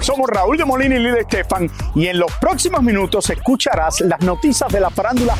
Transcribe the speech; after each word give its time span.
Somos 0.00 0.28
Raúl 0.28 0.56
de 0.56 0.64
Molina 0.64 0.96
y 0.96 0.98
Lidia 0.98 1.20
Estefan 1.20 1.70
y 1.94 2.06
en 2.06 2.18
los 2.18 2.32
próximos 2.40 2.82
minutos 2.82 3.28
escucharás 3.30 4.00
las 4.00 4.20
noticias 4.20 4.72
de 4.72 4.80
la 4.80 4.90
farándula 4.90 5.36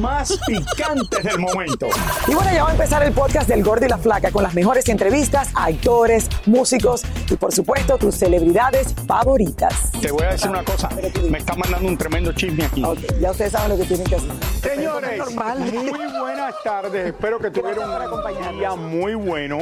más 0.00 0.38
picantes 0.46 1.24
del 1.24 1.38
momento. 1.38 1.88
Y 2.28 2.34
bueno, 2.34 2.52
ya 2.52 2.62
va 2.62 2.68
a 2.68 2.72
empezar 2.72 3.02
el 3.02 3.12
podcast 3.12 3.48
del 3.48 3.64
Gordi 3.64 3.86
y 3.86 3.88
la 3.88 3.98
Flaca 3.98 4.30
con 4.30 4.42
las 4.42 4.54
mejores 4.54 4.88
entrevistas 4.88 5.48
a 5.54 5.64
actores, 5.64 6.28
músicos 6.46 7.02
y 7.30 7.36
por 7.36 7.52
supuesto 7.52 7.96
tus 7.96 8.14
celebridades 8.14 8.94
favoritas. 9.06 9.90
Te 10.00 10.12
voy 10.12 10.24
a 10.24 10.32
decir 10.32 10.50
una 10.50 10.62
cosa, 10.62 10.88
me 11.28 11.38
está 11.38 11.56
mandando 11.56 11.88
un 11.88 11.96
tremendo 11.96 12.32
chisme 12.32 12.64
aquí. 12.64 12.84
Ok, 12.84 12.98
ya 13.20 13.30
ustedes 13.30 13.52
saben 13.52 13.70
lo 13.70 13.78
que 13.78 13.84
tienen 13.84 14.06
que 14.06 14.16
hacer. 14.16 14.30
Señores, 14.62 15.18
normal. 15.18 15.58
muy 15.58 16.20
buenas 16.20 16.54
tardes. 16.62 17.06
Espero 17.06 17.38
que 17.38 17.50
tuvieron 17.52 17.90
un 17.90 18.58
día 18.58 18.74
muy 18.74 19.14
bueno. 19.14 19.58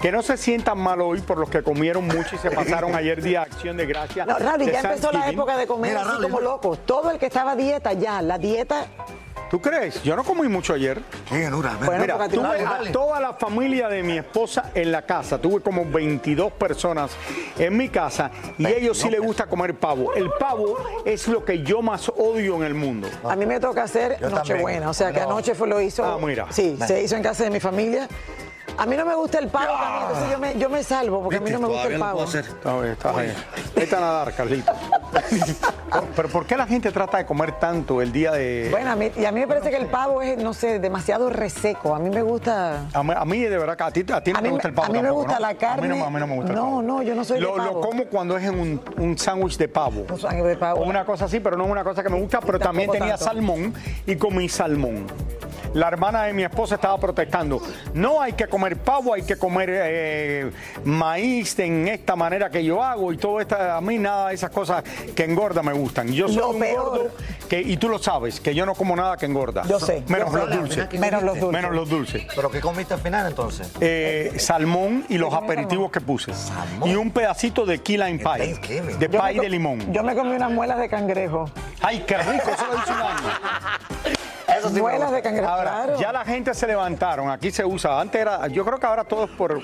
Que 0.00 0.12
no 0.12 0.22
se 0.22 0.36
sientan 0.36 0.78
mal 0.78 1.00
hoy 1.00 1.20
por 1.20 1.38
los 1.38 1.48
que 1.48 1.62
comieron 1.62 2.06
mucho 2.06 2.34
y 2.34 2.38
se 2.38 2.50
pasaron 2.54 2.73
ayer 2.94 3.22
día 3.22 3.42
acción 3.42 3.76
de 3.76 3.86
gracia. 3.86 4.24
No, 4.26 4.38
Raúl, 4.38 4.70
ya 4.70 4.80
empezó 4.80 5.12
la 5.12 5.28
época 5.28 5.56
de 5.56 5.66
comer 5.66 5.96
así 5.96 6.22
como 6.22 6.40
locos. 6.40 6.80
Todo 6.86 7.10
el 7.10 7.18
que 7.18 7.26
estaba 7.26 7.52
a 7.52 7.56
dieta 7.56 7.92
ya, 7.92 8.20
la 8.22 8.38
dieta. 8.38 8.86
¿Tú 9.50 9.60
crees? 9.60 10.02
Yo 10.02 10.16
no 10.16 10.24
comí 10.24 10.48
mucho 10.48 10.74
ayer. 10.74 11.00
Bueno, 11.30 11.62
Mira, 12.00 12.28
tuve 12.28 12.64
a 12.64 12.92
toda 12.92 13.20
la 13.20 13.34
familia 13.34 13.88
de 13.88 14.02
mi 14.02 14.18
esposa 14.18 14.72
en 14.74 14.90
la 14.90 15.02
casa. 15.02 15.38
Tuve 15.38 15.60
como 15.60 15.84
22 15.84 16.52
personas 16.54 17.12
en 17.56 17.76
mi 17.76 17.88
casa 17.88 18.32
y 18.58 18.66
a 18.66 18.70
ellos 18.70 18.98
sí 18.98 19.08
les 19.10 19.20
gusta 19.20 19.46
comer 19.46 19.76
pavo. 19.78 20.12
El 20.14 20.30
pavo 20.40 20.76
es 21.04 21.28
lo 21.28 21.44
que 21.44 21.62
yo 21.62 21.82
más 21.82 22.08
odio 22.08 22.56
en 22.56 22.64
el 22.64 22.74
mundo. 22.74 23.08
A 23.22 23.36
mí 23.36 23.46
me 23.46 23.60
toca 23.60 23.84
hacer 23.84 24.20
Nochebuena, 24.20 24.90
o 24.90 24.94
sea 24.94 25.12
que 25.12 25.20
anoche 25.20 25.54
fue 25.54 25.68
lo 25.68 25.80
hizo. 25.80 26.04
Ah, 26.04 26.18
mira. 26.20 26.46
Sí, 26.50 26.76
se 26.84 27.02
hizo 27.02 27.14
en 27.14 27.22
casa 27.22 27.44
de 27.44 27.50
mi 27.50 27.60
familia. 27.60 28.08
A 28.76 28.86
mí 28.86 28.96
no 28.96 29.04
me 29.04 29.14
gusta 29.14 29.38
el 29.38 29.48
pavo 29.48 29.72
también, 29.78 30.02
entonces 30.02 30.30
yo 30.32 30.38
me, 30.38 30.58
yo 30.58 30.68
me 30.68 30.82
salvo 30.82 31.22
porque 31.22 31.36
a 31.36 31.40
mí 31.40 31.50
no 31.50 31.60
me 31.60 31.68
gusta 31.68 31.88
el 31.88 31.98
pavo. 31.98 32.24
Está 32.24 32.74
bien, 32.80 32.92
está 32.92 33.12
bien. 33.12 33.34
Vete 33.76 33.96
a 33.96 34.00
nadar, 34.00 34.34
Carlito. 34.34 34.72
Pero 36.16 36.28
¿por 36.28 36.44
qué 36.46 36.56
la 36.56 36.66
gente 36.66 36.90
trata 36.90 37.18
de 37.18 37.26
comer 37.26 37.52
tanto 37.60 38.02
el 38.02 38.10
día 38.10 38.32
de... 38.32 38.68
Bueno, 38.70 38.90
a 38.90 38.96
mí, 38.96 39.12
y 39.16 39.24
a 39.24 39.30
mí 39.32 39.40
me 39.40 39.46
parece 39.46 39.70
que 39.70 39.76
el 39.76 39.86
pavo 39.86 40.22
es, 40.22 40.36
no 40.38 40.52
sé, 40.52 40.80
demasiado 40.80 41.30
reseco. 41.30 41.94
A 41.94 42.00
mí 42.00 42.10
me 42.10 42.22
gusta. 42.22 42.86
A 42.92 43.02
mí, 43.04 43.12
a 43.16 43.24
mí, 43.24 43.40
de 43.42 43.56
verdad 43.58 43.76
que 43.76 43.82
a 43.84 43.90
ti, 43.92 44.04
a 44.12 44.20
ti 44.20 44.32
no 44.32 44.38
A 44.38 44.42
te 44.42 44.50
gusta 44.50 44.68
el 44.68 44.74
pavo 44.74 44.86
a 44.86 44.90
mí 44.90 44.94
me 44.98 45.02
tampoco, 45.04 45.22
gusta 45.22 45.34
¿no? 45.34 45.40
la 45.46 45.54
carne. 45.54 45.86
A 45.86 45.92
mí 45.94 45.98
no, 46.00 46.04
a 46.04 46.10
mí 46.10 46.18
no 46.20 46.26
me 46.26 46.34
gusta 46.36 46.50
el 46.52 46.56
No, 46.58 46.64
pavo. 46.64 46.82
no, 46.82 47.02
yo 47.02 47.14
no 47.14 47.24
soy 47.24 47.36
de 47.36 47.42
lo, 47.42 47.56
Lo 47.56 47.64
pavo. 47.64 47.80
como 47.80 48.04
cuando 48.06 48.36
es 48.36 48.44
en 48.44 48.58
un, 48.58 48.80
un 48.98 49.16
sándwich 49.16 49.56
de 49.56 49.68
pavo. 49.68 50.04
Un 50.10 50.18
sándwich 50.18 50.44
de 50.46 50.56
pavo. 50.56 50.80
O 50.80 50.84
una 50.88 51.04
cosa 51.04 51.26
así, 51.26 51.38
pero 51.38 51.56
no 51.56 51.64
es 51.64 51.70
una 51.70 51.84
cosa 51.84 52.02
que 52.02 52.08
me 52.08 52.18
gusta. 52.18 52.40
Pero 52.40 52.58
también 52.58 52.90
tenía 52.90 53.10
tanto. 53.16 53.24
salmón 53.26 53.72
y 54.06 54.16
comí 54.16 54.48
salmón. 54.48 55.06
La 55.74 55.88
hermana 55.88 56.22
de 56.24 56.32
mi 56.32 56.42
esposa 56.44 56.76
estaba 56.76 56.98
protestando. 56.98 57.60
No 57.94 58.20
hay 58.22 58.32
que 58.34 58.46
comer 58.46 58.76
pavo, 58.78 59.12
hay 59.12 59.22
que 59.22 59.36
comer 59.36 59.68
eh, 59.72 60.50
maíz 60.84 61.58
en 61.58 61.88
esta 61.88 62.14
manera 62.16 62.48
que 62.48 62.64
yo 62.64 62.82
hago 62.82 63.12
y 63.12 63.16
todo 63.16 63.40
esto. 63.40 63.56
A 63.56 63.80
mí 63.80 63.98
nada 63.98 64.28
de 64.28 64.34
esas 64.36 64.50
cosas 64.50 64.82
que 65.14 65.24
engorda 65.24 65.62
me 65.62 65.72
gustan. 65.72 66.08
Yo 66.12 66.28
soy 66.28 66.36
Lo 66.36 66.50
un 66.50 66.60
peor. 66.60 66.84
gordo 66.84 67.10
que, 67.48 67.60
y 67.60 67.76
tú 67.76 67.88
lo 67.88 67.98
sabes, 67.98 68.40
que 68.40 68.54
yo 68.54 68.64
no 68.66 68.74
como 68.74 68.94
nada 68.94 69.16
que 69.16 69.26
engorda. 69.26 69.64
Yo 69.68 69.80
sé, 69.80 70.04
Menos 70.08 70.32
yo 70.32 70.38
sé. 70.38 70.46
los 70.46 70.56
dulces. 70.58 71.00
Menos 71.00 71.22
los 71.22 71.34
dulces. 71.40 71.52
Menos 71.62 71.74
los 71.74 71.88
dulces. 71.90 72.26
¿Pero 72.34 72.50
qué 72.50 72.60
comiste 72.60 72.94
al 72.94 73.00
final 73.00 73.26
entonces? 73.26 73.70
Eh, 73.80 74.32
salmón 74.38 75.04
y 75.08 75.18
los 75.18 75.34
aperitivos 75.34 75.90
que 75.90 76.00
puse. 76.00 76.32
Y 76.84 76.94
un 76.94 77.10
pedacito 77.10 77.66
de 77.66 77.80
key 77.82 77.96
lime 77.96 78.18
pie. 78.18 78.54
Thanksgiving. 78.54 78.98
De 79.00 79.08
pie 79.08 79.40
de 79.40 79.48
limón. 79.48 79.92
Yo 79.92 80.02
me 80.04 80.14
comí 80.14 80.36
unas 80.36 80.52
muelas 80.52 80.78
de 80.78 80.88
cangrejo. 80.88 81.50
Ay, 81.82 82.04
qué 82.06 82.16
rico, 82.18 82.48
eso 82.50 82.64
lo 82.70 82.78
hice 82.78 82.92
un 82.92 82.98
año. 83.00 83.93
Eso 84.66 84.74
sí 84.74 84.80
muelas 84.80 85.12
de 85.12 85.22
cangrejo. 85.22 85.48
Ahora, 85.48 85.70
claro. 85.70 86.00
ya 86.00 86.12
la 86.12 86.24
gente 86.24 86.54
se 86.54 86.66
levantaron. 86.66 87.30
Aquí 87.30 87.50
se 87.50 87.64
usa. 87.64 88.00
Antes 88.00 88.20
era, 88.20 88.46
yo 88.48 88.64
creo 88.64 88.78
que 88.78 88.86
ahora 88.86 89.04
todo 89.04 89.24
es 89.24 89.30
por, 89.30 89.60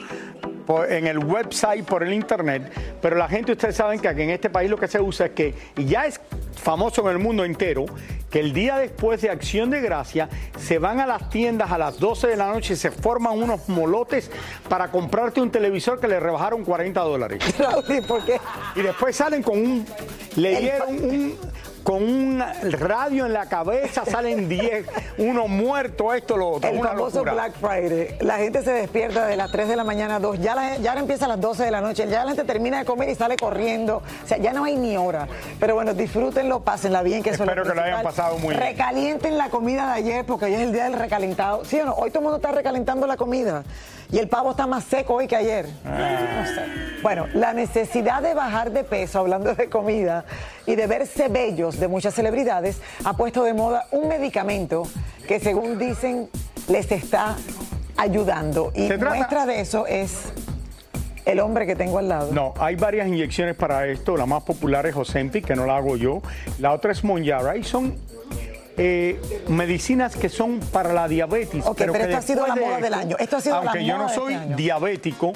por- 0.67 0.91
en 0.93 1.07
el 1.07 1.19
website, 1.19 1.85
por 1.85 2.03
el 2.03 2.13
internet. 2.13 2.71
Pero 3.01 3.17
la 3.17 3.29
gente, 3.29 3.53
ustedes 3.53 3.77
saben 3.77 4.01
que 4.01 4.09
aquí 4.09 4.23
en 4.23 4.31
este 4.31 4.51
país 4.51 4.71
lo 4.71 4.77
que 4.77 4.89
se 4.89 5.01
usa 5.01 5.27
es 5.27 5.33
que, 5.33 5.55
y 5.77 5.85
ya 5.87 6.07
es 6.07 6.21
famoso 6.57 7.03
en 7.03 7.17
el 7.17 7.19
mundo 7.19 7.45
entero, 7.45 7.87
que 8.31 8.39
el 8.41 8.53
día 8.53 8.77
después 8.77 9.21
de 9.23 9.31
Acción 9.31 9.71
de 9.71 9.81
Gracia 9.81 10.29
se 10.59 10.79
van 10.79 11.01
a 11.01 11.07
las 11.07 11.29
tiendas 11.31 11.73
a 11.73 11.79
las 11.79 11.99
12 11.99 12.29
de 12.29 12.37
la 12.37 12.53
noche 12.53 12.75
y 12.75 12.77
se 12.77 12.91
forman 12.93 13.37
unos 13.43 13.69
molotes 13.69 14.31
para 14.69 14.89
comprarte 14.91 15.41
un 15.41 15.51
televisor 15.51 15.99
que 15.99 16.07
le 16.07 16.21
rebajaron 16.21 16.65
40 16.65 17.01
dólares. 17.01 17.43
Raúl, 17.59 17.85
¿y 17.89 18.01
¿por 18.03 18.25
qué? 18.25 18.39
Y 18.77 18.83
después 18.83 19.17
salen 19.17 19.43
con 19.43 19.59
un. 19.59 19.87
Le 20.37 20.61
dieron 20.61 20.89
un. 20.91 21.35
Con 21.83 22.03
un 22.03 22.43
radio 22.79 23.27
en 23.27 23.33
la 23.33 23.47
cabeza, 23.47 24.05
salen 24.05 24.49
10, 24.49 24.87
uno 25.19 25.49
muerto, 25.49 26.13
esto, 26.15 26.37
lo 26.37 26.51
otro. 26.51 26.71
El 26.71 26.79
una 26.79 26.91
famoso 26.91 27.19
locura. 27.25 27.33
Black 27.33 27.53
Friday. 27.55 28.17
La 28.21 28.37
gente 28.39 28.63
se 28.63 28.73
despierta 28.73 29.27
de 29.27 29.37
las 29.37 29.51
3 29.51 29.69
de 29.69 29.77
la 29.77 29.85
mañana 29.85 30.17
a 30.17 30.21
2. 30.21 30.39
Ya, 30.41 30.55
la- 30.55 30.77
ya 30.77 30.91
ahora 30.91 31.01
empieza 31.01 31.25
a 31.25 31.29
las 31.29 31.41
12 31.41 31.65
de 31.65 31.71
la 31.71 31.81
noche. 31.81 32.07
Ya 32.09 32.25
la 32.25 32.31
gente 32.33 32.45
termina 32.45 32.79
de 32.79 32.85
comer 32.85 33.09
y 33.09 33.15
sale 33.15 33.37
corriendo. 33.37 34.03
O 34.25 34.27
sea, 34.27 34.39
ya 34.39 34.53
no 34.53 34.65
hay 34.65 34.77
ni 34.77 34.97
hora. 34.97 35.27
Pero 35.59 35.75
bueno, 35.75 35.95
disfrútenlo, 35.95 36.61
pásenla 36.61 37.03
bien. 37.03 37.23
Que 37.23 37.31
eso 37.31 37.43
es 37.45 37.49
Espero 37.49 37.65
que 37.69 37.75
lo 37.75 37.83
hayan 37.83 38.03
pasado 38.03 38.39
muy 38.39 38.49
bien. 38.55 38.61
Recalienten 38.61 39.39
la 39.39 39.49
comida 39.51 39.87
de 39.89 39.93
ayer 39.95 40.25
porque 40.27 40.47
hoy 40.47 40.55
es 40.55 40.61
el 40.61 40.73
día 40.73 40.85
del 40.85 40.95
recalentado. 40.95 41.65
¿Sí 41.65 41.81
o 41.81 41.87
no? 41.87 41.93
Hoy 41.95 42.11
todo 42.11 42.21
el 42.21 42.25
mundo 42.25 42.37
está 42.37 42.53
recalentando 42.53 43.07
la 43.07 43.17
comida. 43.17 43.65
Y 44.13 44.19
el 44.19 44.29
pavo 44.29 44.53
está 44.53 44.67
más 44.67 44.85
seco 44.85 45.15
hoy 45.15 45.27
que 45.27 45.37
ayer. 45.37 45.67
Ah. 45.85 46.43
No 46.43 46.47
sé. 46.47 46.63
Bueno, 47.03 47.27
la 47.33 47.55
necesidad 47.55 48.23
de 48.23 48.35
bajar 48.35 48.73
de 48.73 48.85
peso, 48.85 49.21
hablando 49.21 49.55
de 49.55 49.69
comida, 49.71 50.25
y 50.67 50.75
de 50.75 50.87
verse 50.87 51.29
bellos 51.29 51.81
de 51.81 51.89
muchas 51.89 52.15
celebridades, 52.15 52.81
ha 53.05 53.15
puesto 53.15 53.43
de 53.45 53.55
moda 53.55 53.87
un 53.91 54.09
medicamento 54.09 54.83
que 55.27 55.41
según 55.41 55.79
dicen 55.79 56.29
les 56.69 56.91
está 56.93 57.37
ayudando. 57.97 58.73
Y 58.75 58.91
muestra 58.93 59.47
de 59.47 59.61
eso 59.61 59.87
es 59.87 60.33
el 61.25 61.41
hombre 61.41 61.67
que 61.67 61.77
tengo 61.77 61.99
al 61.99 62.09
lado. 62.09 62.33
No, 62.33 62.55
hay 62.59 62.77
varias 62.77 63.09
inyecciones 63.09 63.55
para 63.55 63.87
esto. 63.87 64.17
La 64.17 64.27
más 64.27 64.43
popular 64.43 64.87
es 64.87 64.97
Ozempic, 64.97 65.47
que 65.47 65.55
no 65.55 65.67
la 65.67 65.77
hago 65.77 65.97
yo. 65.97 66.21
La 66.59 66.73
otra 66.73 66.93
es 66.93 67.05
Monjara 67.05 67.57
y 67.57 67.65
son 67.65 67.95
eh, 68.83 69.21
medicinas 69.49 70.17
que 70.17 70.31
son 70.31 70.59
para 70.59 70.95
la 70.95 71.07
diabetes. 71.07 71.67
Ok, 71.67 71.77
pero 71.77 71.93
que 71.93 72.03
esta 72.03 72.17
ha 72.17 72.23
sido 72.23 72.47
la 72.47 72.55
de 72.55 72.61
moda 72.63 72.79
del 72.79 72.95
año. 72.95 73.17
Esto 73.19 73.37
ha 73.37 73.41
sido 73.43 73.57
la 73.57 73.61
aunque 73.61 73.85
yo 73.85 73.99
moda 73.99 74.09
no 74.09 74.15
soy 74.15 74.33
este 74.33 74.55
diabético, 74.55 75.35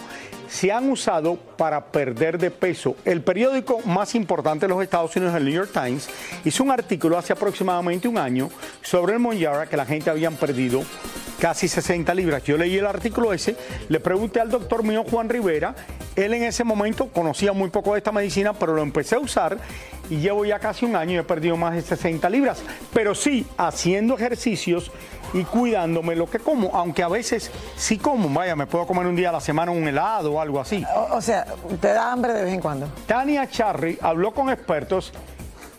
se 0.49 0.73
han 0.73 0.89
usado 0.89 1.37
para 1.37 1.85
perder 1.85 2.39
de 2.39 2.51
peso. 2.51 2.97
El 3.05 3.21
periódico 3.21 3.81
más 3.85 4.15
importante 4.15 4.65
de 4.65 4.71
los 4.73 4.83
Estados 4.83 5.15
Unidos, 5.15 5.35
el 5.35 5.45
New 5.45 5.53
York 5.53 5.71
Times, 5.75 6.09
hizo 6.43 6.65
un 6.65 6.71
artículo 6.71 7.19
hace 7.19 7.35
aproximadamente 7.35 8.09
un 8.09 8.17
año 8.17 8.49
sobre 8.81 9.13
el 9.13 9.19
Monjara 9.19 9.67
que 9.67 9.77
la 9.77 9.85
gente 9.85 10.09
habían 10.09 10.37
perdido 10.37 10.83
casi 11.45 11.69
60 11.69 12.15
libras. 12.15 12.43
Yo 12.45 12.57
leí 12.57 12.79
el 12.79 12.87
artículo 12.87 13.35
ese, 13.35 13.55
le 13.91 14.01
pregunté 14.01 14.41
al 14.41 14.49
doctor 14.49 14.83
mío 14.83 15.05
Juan 15.05 15.29
Rivera, 15.29 15.75
él 16.17 16.33
en 16.33 16.43
ese 16.43 16.65
momento 16.65 17.09
conocía 17.09 17.53
muy 17.53 17.69
poco 17.69 17.93
de 17.93 17.99
esta 17.99 18.13
medicina, 18.13 18.55
pero 18.55 18.73
lo 18.73 18.81
empecé 18.81 19.17
a 19.17 19.19
usar 19.19 19.59
y 20.09 20.21
llevo 20.21 20.47
ya 20.47 20.59
casi 20.59 20.87
un 20.87 20.97
año 20.97 21.13
y 21.13 21.17
he 21.19 21.23
perdido 21.23 21.59
más 21.59 21.75
de 21.75 21.83
60 21.83 22.31
libras. 22.31 22.63
Pero 22.95 23.15
sí, 23.15 23.47
haciendo 23.59 24.15
ejercicios 24.15 24.91
y 25.35 25.45
cuidándome 25.45 26.17
lo 26.17 26.31
que 26.31 26.39
como, 26.39 26.71
aunque 26.75 27.03
a 27.03 27.09
veces 27.09 27.51
sí 27.77 27.99
como, 27.99 28.31
vaya, 28.31 28.57
me 28.57 28.67
puedo 28.67 28.87
comer 28.87 29.07
un 29.07 29.15
día 29.15 29.29
a 29.29 29.33
la 29.33 29.41
semana 29.43 29.71
un 29.71 29.87
helado 29.87 30.33
o 30.33 30.41
algo 30.41 30.59
así. 30.59 30.83
O, 30.97 31.17
o 31.17 31.21
sea, 31.21 31.45
te 31.79 31.89
da 31.89 32.11
hambre 32.11 32.33
de 32.33 32.45
vez 32.45 32.55
en 32.55 32.61
cuando. 32.63 32.89
Tania 33.07 33.51
Charry 33.51 33.99
habló 34.01 34.33
con 34.33 34.49
expertos 34.49 35.13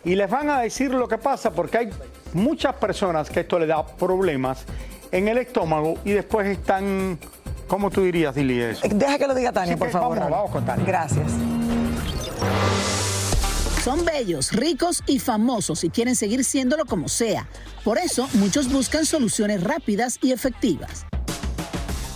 y 0.03 0.13
les 0.13 0.29
van 0.29 0.47
a 0.47 0.59
decir 0.59 0.93
lo 0.93 1.07
que 1.07 1.17
pasa 1.17 1.49
porque 1.49 1.79
hay 1.79 1.89
muchas 2.33 2.75
personas 2.75 3.31
que 3.31 3.39
esto 3.39 3.57
le 3.57 3.65
da 3.65 3.83
problemas 3.83 4.63
en 5.15 5.27
el 5.29 5.37
estómago 5.37 5.95
y 6.03 6.11
después 6.11 6.47
están, 6.47 7.17
¿cómo 7.67 7.89
tú 7.89 8.01
dirías, 8.03 8.35
Dili, 8.35 8.61
eso? 8.61 8.81
Deja 8.89 9.17
que 9.17 9.27
lo 9.27 9.33
diga 9.33 9.51
Tania, 9.53 9.73
Sí, 9.73 9.79
por 9.79 9.87
que 9.87 9.93
favor. 9.93 10.17
vamos, 10.19 10.31
vamos 10.31 10.51
con 10.51 10.65
Tania. 10.65 10.85
Gracias. 10.85 11.31
Son 13.83 14.03
bellos, 14.03 14.51
ricos 14.51 15.03
y 15.05 15.19
famosos 15.19 15.83
y 15.83 15.89
quieren 15.89 16.15
seguir 16.15 16.43
siéndolo 16.43 16.85
como 16.85 17.07
sea. 17.07 17.47
Por 17.83 17.97
eso, 17.99 18.27
muchos 18.33 18.71
buscan 18.71 19.05
soluciones 19.05 19.63
rápidas 19.63 20.17
y 20.21 20.31
efectivas. 20.31 21.05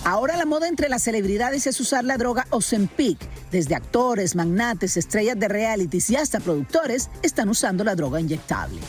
Ahora 0.04 0.36
la 0.36 0.46
moda 0.46 0.68
entre 0.68 0.90
las 0.90 1.04
celebridades 1.04 1.68
es 1.68 1.80
usar 1.80 2.04
la 2.04 2.18
droga 2.18 2.48
Ozempic. 2.50 3.20
Desde 3.52 3.76
actores, 3.76 4.36
magnates, 4.36 4.98
estrellas 4.98 5.38
de 5.40 5.48
realities 5.48 6.10
y 6.10 6.16
hasta 6.16 6.40
productores 6.40 7.10
están 7.22 7.50
usando 7.50 7.84
la 7.84 7.96
droga 7.96 8.20
inyectable. 8.20 8.80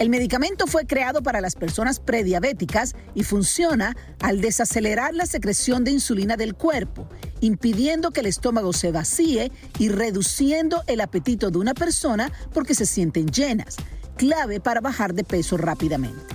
El 0.00 0.10
medicamento 0.10 0.66
fue 0.66 0.86
creado 0.86 1.22
para 1.22 1.40
las 1.40 1.54
personas 1.54 2.00
prediabéticas 2.00 2.96
y 3.14 3.22
funciona 3.22 3.96
al 4.20 4.40
desacelerar 4.40 5.14
la 5.14 5.24
secreción 5.24 5.84
de 5.84 5.92
insulina 5.92 6.36
del 6.36 6.54
cuerpo, 6.54 7.08
impidiendo 7.40 8.10
que 8.10 8.20
el 8.20 8.26
estómago 8.26 8.72
se 8.72 8.90
vacíe 8.90 9.52
y 9.78 9.88
reduciendo 9.90 10.82
el 10.88 11.00
apetito 11.00 11.52
de 11.52 11.58
una 11.58 11.74
persona 11.74 12.32
porque 12.52 12.74
se 12.74 12.86
sienten 12.86 13.28
llenas, 13.28 13.76
clave 14.16 14.58
para 14.58 14.80
bajar 14.80 15.14
de 15.14 15.22
peso 15.22 15.56
rápidamente. 15.56 16.34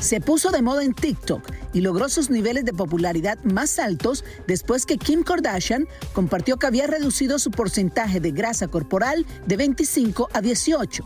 Se 0.00 0.20
puso 0.20 0.50
de 0.50 0.62
moda 0.62 0.84
en 0.84 0.94
TikTok 0.94 1.42
y 1.72 1.80
logró 1.80 2.08
sus 2.08 2.30
niveles 2.30 2.64
de 2.64 2.72
popularidad 2.72 3.38
más 3.42 3.80
altos 3.80 4.24
después 4.46 4.86
que 4.86 4.98
Kim 4.98 5.24
Kardashian 5.24 5.88
compartió 6.12 6.58
que 6.58 6.66
había 6.68 6.86
reducido 6.86 7.40
su 7.40 7.50
porcentaje 7.50 8.20
de 8.20 8.30
grasa 8.30 8.68
corporal 8.68 9.26
de 9.46 9.56
25 9.56 10.28
a 10.32 10.40
18. 10.40 11.02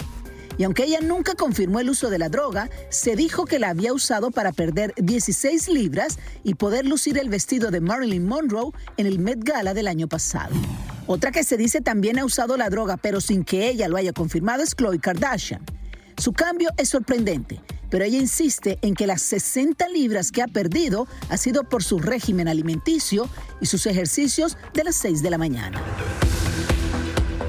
Y 0.57 0.65
aunque 0.65 0.85
ella 0.85 1.01
nunca 1.01 1.35
confirmó 1.35 1.81
el 1.81 1.91
uso 1.91 2.11
de 2.11 2.19
la 2.19 2.29
droga, 2.29 2.71
se 2.89 3.17
dijo 3.17 3.45
que 3.45 3.59
la 3.59 3.71
había 3.71 3.93
usado 3.93 4.31
para 4.31 4.53
perder 4.53 4.95
16 4.97 5.69
libras 5.69 6.19
y 6.43 6.55
poder 6.55 6.87
lucir 6.87 7.19
el 7.19 7.29
vestido 7.29 7.71
de 7.71 7.81
Marilyn 7.81 8.27
Monroe 8.27 8.73
en 8.97 9.07
el 9.07 9.19
Met 9.19 9.43
Gala 9.43 9.75
del 9.75 9.89
año 9.89 10.09
pasado. 10.09 10.55
Otra 11.07 11.33
que 11.33 11.45
se 11.45 11.57
dice 11.57 11.81
también 11.81 12.19
ha 12.19 12.25
usado 12.25 12.57
la 12.57 12.71
droga, 12.71 12.97
pero 12.97 13.21
sin 13.21 13.45
que 13.45 13.69
ella 13.69 13.89
lo 13.89 13.97
haya 13.97 14.13
confirmado, 14.13 14.63
es 14.63 14.75
Khloe 14.75 14.99
Kardashian. 14.99 15.63
Su 16.17 16.33
cambio 16.33 16.71
es 16.77 16.89
sorprendente, 16.89 17.61
pero 17.91 18.05
ella 18.05 18.19
insiste 18.19 18.79
en 18.83 18.95
que 18.95 19.07
las 19.07 19.21
60 19.23 19.89
libras 19.89 20.31
que 20.31 20.43
ha 20.43 20.49
perdido 20.49 21.07
ha 21.29 21.37
sido 21.37 21.65
por 21.65 21.83
su 21.83 21.99
régimen 21.99 22.49
alimenticio 22.49 23.29
y 23.61 23.67
sus 23.67 23.87
ejercicios 23.87 24.57
de 24.73 24.85
las 24.85 24.97
6 24.97 25.23
de 25.23 25.31
la 25.31 25.39
mañana. 25.39 25.83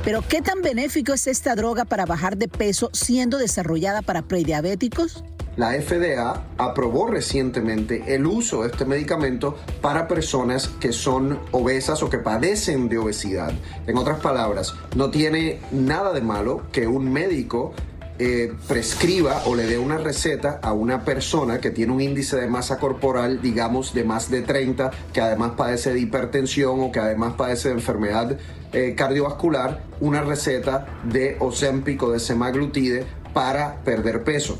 Pero 0.05 0.21
¿qué 0.21 0.43
tan 0.43 0.61
benéfico 0.61 1.13
es 1.13 1.25
esta 1.25 1.55
droga 1.55 1.83
para 1.83 2.05
bajar 2.05 2.37
de 2.37 2.47
peso 2.47 2.91
siendo 2.93 3.39
desarrollada 3.39 4.03
para 4.03 4.21
prediabéticos? 4.21 5.23
La 5.57 5.71
FDA 5.71 6.43
aprobó 6.59 7.07
recientemente 7.07 8.13
el 8.13 8.27
uso 8.27 8.61
de 8.61 8.67
este 8.67 8.85
medicamento 8.85 9.57
para 9.81 10.07
personas 10.07 10.67
que 10.67 10.93
son 10.93 11.39
obesas 11.51 12.03
o 12.03 12.09
que 12.11 12.19
padecen 12.19 12.87
de 12.87 12.99
obesidad. 12.99 13.51
En 13.87 13.97
otras 13.97 14.19
palabras, 14.19 14.75
no 14.95 15.09
tiene 15.09 15.59
nada 15.71 16.13
de 16.13 16.21
malo 16.21 16.61
que 16.71 16.85
un 16.85 17.11
médico 17.11 17.73
eh, 18.19 18.53
prescriba 18.67 19.41
o 19.45 19.55
le 19.55 19.65
dé 19.65 19.77
una 19.77 19.97
receta 19.97 20.59
a 20.61 20.71
una 20.71 21.03
persona 21.03 21.59
que 21.59 21.71
tiene 21.71 21.91
un 21.91 21.99
índice 21.99 22.37
de 22.37 22.47
masa 22.47 22.77
corporal, 22.77 23.41
digamos, 23.41 23.93
de 23.93 24.03
más 24.03 24.29
de 24.29 24.41
30, 24.41 24.91
que 25.11 25.19
además 25.19 25.53
padece 25.57 25.93
de 25.93 25.99
hipertensión 25.99 26.79
o 26.79 26.91
que 26.91 26.99
además 26.99 27.33
padece 27.33 27.69
de 27.69 27.75
enfermedad 27.75 28.37
eh, 28.75 28.93
cardiovascular, 28.93 29.81
una 30.01 30.21
receta 30.21 30.85
de 31.05 31.37
Ozempic 31.39 32.01
de 32.01 32.19
semaglutide 32.19 33.05
para 33.33 33.81
perder 33.85 34.25
peso. 34.25 34.59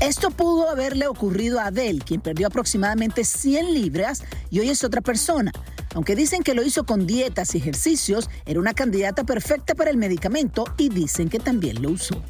Esto 0.00 0.30
pudo 0.30 0.68
haberle 0.68 1.06
ocurrido 1.06 1.58
a 1.58 1.68
Adele, 1.68 2.00
quien 2.00 2.20
perdió 2.20 2.48
aproximadamente 2.48 3.24
100 3.24 3.72
libras 3.72 4.22
y 4.50 4.60
hoy 4.60 4.68
es 4.68 4.84
otra 4.84 5.00
persona. 5.00 5.50
Aunque 5.94 6.16
dicen 6.16 6.42
que 6.42 6.54
lo 6.54 6.62
hizo 6.62 6.84
con 6.84 7.06
dietas 7.06 7.54
y 7.54 7.58
ejercicios, 7.58 8.30
era 8.46 8.60
una 8.60 8.74
candidata 8.74 9.24
perfecta 9.24 9.74
para 9.74 9.90
el 9.90 9.96
medicamento 9.96 10.64
y 10.78 10.88
dicen 10.88 11.28
que 11.28 11.38
también 11.38 11.82
lo 11.82 11.90
usó. 11.90 12.22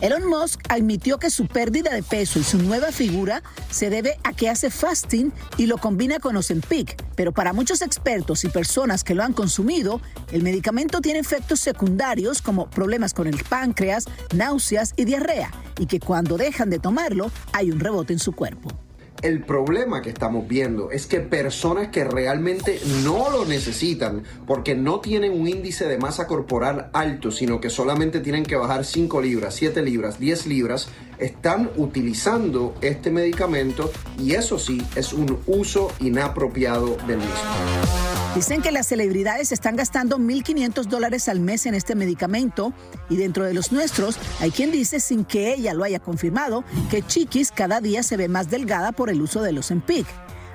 Elon 0.00 0.28
Musk 0.28 0.60
admitió 0.68 1.18
que 1.18 1.28
su 1.28 1.46
pérdida 1.48 1.92
de 1.92 2.04
peso 2.04 2.38
y 2.38 2.44
su 2.44 2.58
nueva 2.58 2.92
figura 2.92 3.42
se 3.68 3.90
debe 3.90 4.16
a 4.22 4.32
que 4.32 4.48
hace 4.48 4.70
fasting 4.70 5.32
y 5.56 5.66
lo 5.66 5.78
combina 5.78 6.20
con 6.20 6.36
Ozempic, 6.36 7.02
pero 7.16 7.32
para 7.32 7.52
muchos 7.52 7.82
expertos 7.82 8.44
y 8.44 8.48
personas 8.48 9.02
que 9.02 9.16
lo 9.16 9.24
han 9.24 9.32
consumido, 9.32 10.00
el 10.30 10.42
medicamento 10.42 11.00
tiene 11.00 11.18
efectos 11.18 11.58
secundarios 11.58 12.42
como 12.42 12.70
problemas 12.70 13.12
con 13.12 13.26
el 13.26 13.42
páncreas, 13.42 14.04
náuseas 14.32 14.94
y 14.96 15.04
diarrea, 15.04 15.50
y 15.80 15.86
que 15.86 15.98
cuando 15.98 16.36
dejan 16.36 16.70
de 16.70 16.78
tomarlo 16.78 17.32
hay 17.52 17.72
un 17.72 17.80
rebote 17.80 18.12
en 18.12 18.20
su 18.20 18.32
cuerpo. 18.32 18.87
El 19.20 19.42
problema 19.42 20.00
que 20.00 20.10
estamos 20.10 20.46
viendo 20.46 20.92
es 20.92 21.08
que 21.08 21.20
personas 21.20 21.88
que 21.88 22.04
realmente 22.04 22.80
no 23.02 23.30
lo 23.30 23.44
necesitan 23.44 24.22
porque 24.46 24.76
no 24.76 25.00
tienen 25.00 25.32
un 25.32 25.48
índice 25.48 25.88
de 25.88 25.98
masa 25.98 26.28
corporal 26.28 26.88
alto, 26.92 27.32
sino 27.32 27.60
que 27.60 27.68
solamente 27.68 28.20
tienen 28.20 28.44
que 28.44 28.54
bajar 28.54 28.84
5 28.84 29.20
libras, 29.20 29.56
7 29.56 29.82
libras, 29.82 30.20
10 30.20 30.46
libras, 30.46 30.88
están 31.18 31.70
utilizando 31.76 32.76
este 32.80 33.10
medicamento 33.10 33.90
y 34.20 34.34
eso 34.34 34.56
sí 34.56 34.80
es 34.94 35.12
un 35.12 35.40
uso 35.46 35.90
inapropiado 35.98 36.96
del 37.08 37.18
mismo. 37.18 38.07
Dicen 38.34 38.62
que 38.62 38.70
las 38.70 38.86
celebridades 38.86 39.50
están 39.52 39.74
gastando 39.74 40.18
1.500 40.18 40.84
dólares 40.84 41.28
al 41.28 41.40
mes 41.40 41.66
en 41.66 41.74
este 41.74 41.94
medicamento 41.94 42.72
y 43.08 43.16
dentro 43.16 43.44
de 43.44 43.54
los 43.54 43.72
nuestros 43.72 44.18
hay 44.40 44.50
quien 44.50 44.70
dice, 44.70 45.00
sin 45.00 45.24
que 45.24 45.54
ella 45.54 45.74
lo 45.74 45.82
haya 45.82 45.98
confirmado, 45.98 46.62
que 46.90 47.02
Chiquis 47.02 47.50
cada 47.50 47.80
día 47.80 48.02
se 48.02 48.16
ve 48.16 48.28
más 48.28 48.50
delgada 48.50 48.92
por 48.92 49.10
el 49.10 49.22
uso 49.22 49.42
de 49.42 49.52
los 49.52 49.70
Empic. 49.70 50.06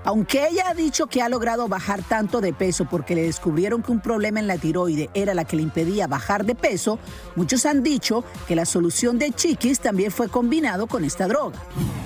Aunque 0.06 0.48
ella 0.48 0.70
ha 0.70 0.74
dicho 0.74 1.08
que 1.08 1.22
ha 1.22 1.30
logrado 1.30 1.68
bajar 1.68 2.04
tanto 2.04 2.42
de 2.42 2.54
peso 2.54 2.86
porque 2.90 3.16
le 3.16 3.24
descubrieron 3.24 3.82
que 3.82 3.92
un 3.92 4.02
problema 4.02 4.40
en 4.40 4.48
la 4.48 4.58
tiroide 4.58 5.10
era 5.14 5.34
la 5.34 5.46
que 5.46 5.56
le 5.56 5.62
impedía 5.62 6.08
bajar 6.08 6.46
de 6.46 6.56
peso, 6.56 7.00
muchos 7.36 7.66
han 7.66 7.84
dicho 7.84 8.24
que 8.48 8.56
la 8.56 8.66
solución 8.66 9.18
de 9.18 9.32
Chiquis 9.32 9.80
también 9.80 10.12
fue 10.12 10.28
combinado 10.28 10.88
con 10.88 11.06
esta 11.06 11.28
droga. 11.28 11.58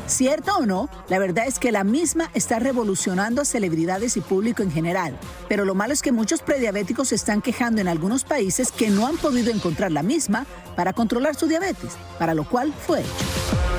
Cierto 0.05 0.57
o 0.57 0.65
no, 0.65 0.89
la 1.09 1.19
verdad 1.19 1.47
es 1.47 1.59
que 1.59 1.71
la 1.71 1.83
misma 1.83 2.29
está 2.33 2.59
revolucionando 2.59 3.41
a 3.41 3.45
celebridades 3.45 4.15
y 4.15 4.21
público 4.21 4.63
en 4.63 4.71
general, 4.71 5.17
pero 5.49 5.65
lo 5.65 5.75
malo 5.75 5.93
es 5.93 6.01
que 6.01 6.11
muchos 6.11 6.41
prediabéticos 6.41 7.09
se 7.09 7.15
están 7.15 7.41
quejando 7.41 7.81
en 7.81 7.87
algunos 7.87 8.23
países 8.23 8.71
que 8.71 8.89
no 8.89 9.07
han 9.07 9.17
podido 9.17 9.51
encontrar 9.51 9.91
la 9.91 10.03
misma 10.03 10.45
para 10.75 10.93
controlar 10.93 11.35
su 11.35 11.47
diabetes, 11.47 11.93
para 12.19 12.33
lo 12.33 12.47
cual 12.47 12.73
fue 12.73 13.01
hecho. 13.01 13.76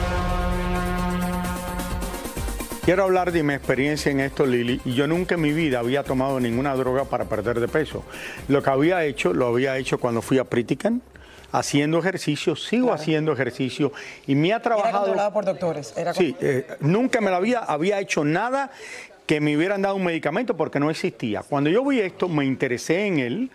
Quiero 2.89 3.05
hablar 3.05 3.33
de 3.33 3.43
mi 3.43 3.53
experiencia 3.53 4.11
en 4.11 4.19
esto, 4.19 4.47
Lili. 4.47 4.81
Yo 4.87 5.07
nunca 5.07 5.35
en 5.35 5.43
mi 5.43 5.53
vida 5.53 5.81
había 5.81 6.05
tomado 6.05 6.41
ninguna 6.41 6.75
droga 6.75 7.05
para 7.05 7.27
perder 7.27 7.61
de 7.61 7.69
peso. 7.69 8.03
Lo 8.49 8.63
que 8.63 8.71
había 8.71 9.05
hecho, 9.05 9.35
lo 9.35 9.49
había 9.49 9.77
hecho 9.77 10.01
cuando 10.01 10.23
fui 10.23 10.39
a 10.39 10.45
Pritican, 10.45 11.03
haciendo 11.53 11.99
ejercicio, 11.99 12.57
sigo 12.57 12.95
haciendo 12.95 13.31
ejercicio 13.31 13.93
y 14.27 14.35
me 14.35 14.53
ha 14.53 14.57
Era 14.57 14.63
trabajado. 14.63 15.01
controlado 15.01 15.33
por 15.35 15.45
doctores. 15.45 15.93
Era 15.99 16.15
Sí, 16.15 16.35
eh, 16.41 16.67
nunca 16.81 17.21
me 17.21 17.29
lo 17.29 17.37
había, 17.37 17.59
había 17.59 18.01
hecho 18.01 18.25
nada 18.25 18.71
que 19.27 19.39
me 19.43 19.55
hubieran 19.55 19.83
dado 19.83 19.95
un 19.95 20.05
medicamento 20.05 20.57
porque 20.57 20.81
no 20.81 20.89
existía. 20.91 21.43
Cuando 21.43 21.69
yo 21.69 21.85
vi 21.85 22.01
esto, 22.01 22.27
me 22.27 22.47
interesé 22.47 23.05
en 23.05 23.19
él, 23.19 23.51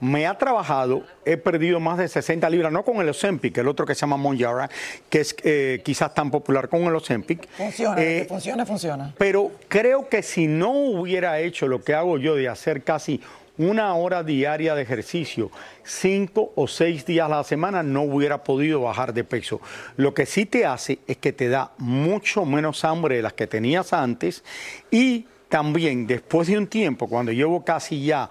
me 0.00 0.26
ha 0.26 0.36
trabajado, 0.38 1.02
he 1.24 1.36
perdido 1.36 1.78
más 1.80 1.98
de 1.98 2.08
60 2.08 2.48
libras, 2.50 2.72
no 2.72 2.84
con 2.84 2.96
el 3.00 3.08
Ozempic, 3.08 3.56
el 3.58 3.68
otro 3.68 3.84
que 3.86 3.94
se 3.94 4.00
llama 4.00 4.16
Monjara, 4.16 4.68
que 5.08 5.20
es 5.20 5.36
eh, 5.44 5.80
quizás 5.84 6.14
tan 6.14 6.30
popular 6.30 6.68
con 6.68 6.82
el 6.84 6.94
Ozempic. 6.94 7.48
Funciona, 7.50 8.00
Eh, 8.02 8.24
funciona, 8.28 8.64
funciona. 8.66 9.14
pero 9.18 9.50
creo 9.68 10.08
que 10.08 10.22
si 10.22 10.46
no 10.46 10.70
hubiera 10.72 11.38
hecho 11.40 11.68
lo 11.68 11.82
que 11.82 11.94
hago 11.94 12.18
yo 12.18 12.34
de 12.34 12.48
hacer 12.48 12.82
casi 12.82 13.20
una 13.58 13.94
hora 13.94 14.22
diaria 14.22 14.74
de 14.74 14.80
ejercicio, 14.80 15.50
cinco 15.84 16.50
o 16.54 16.66
seis 16.66 17.04
días 17.04 17.26
a 17.26 17.36
la 17.36 17.44
semana, 17.44 17.82
no 17.82 18.02
hubiera 18.02 18.42
podido 18.42 18.80
bajar 18.80 19.12
de 19.12 19.22
peso. 19.22 19.60
Lo 19.98 20.14
que 20.14 20.24
sí 20.24 20.46
te 20.46 20.64
hace 20.64 21.00
es 21.06 21.18
que 21.18 21.32
te 21.34 21.50
da 21.50 21.72
mucho 21.76 22.46
menos 22.46 22.84
hambre 22.86 23.16
de 23.16 23.22
las 23.22 23.34
que 23.34 23.46
tenías 23.46 23.92
antes 23.92 24.42
y 24.90 25.26
también 25.50 26.06
después 26.06 26.48
de 26.48 26.56
un 26.56 26.68
tiempo, 26.68 27.06
cuando 27.08 27.32
llevo 27.32 27.62
casi 27.64 28.02
ya 28.04 28.30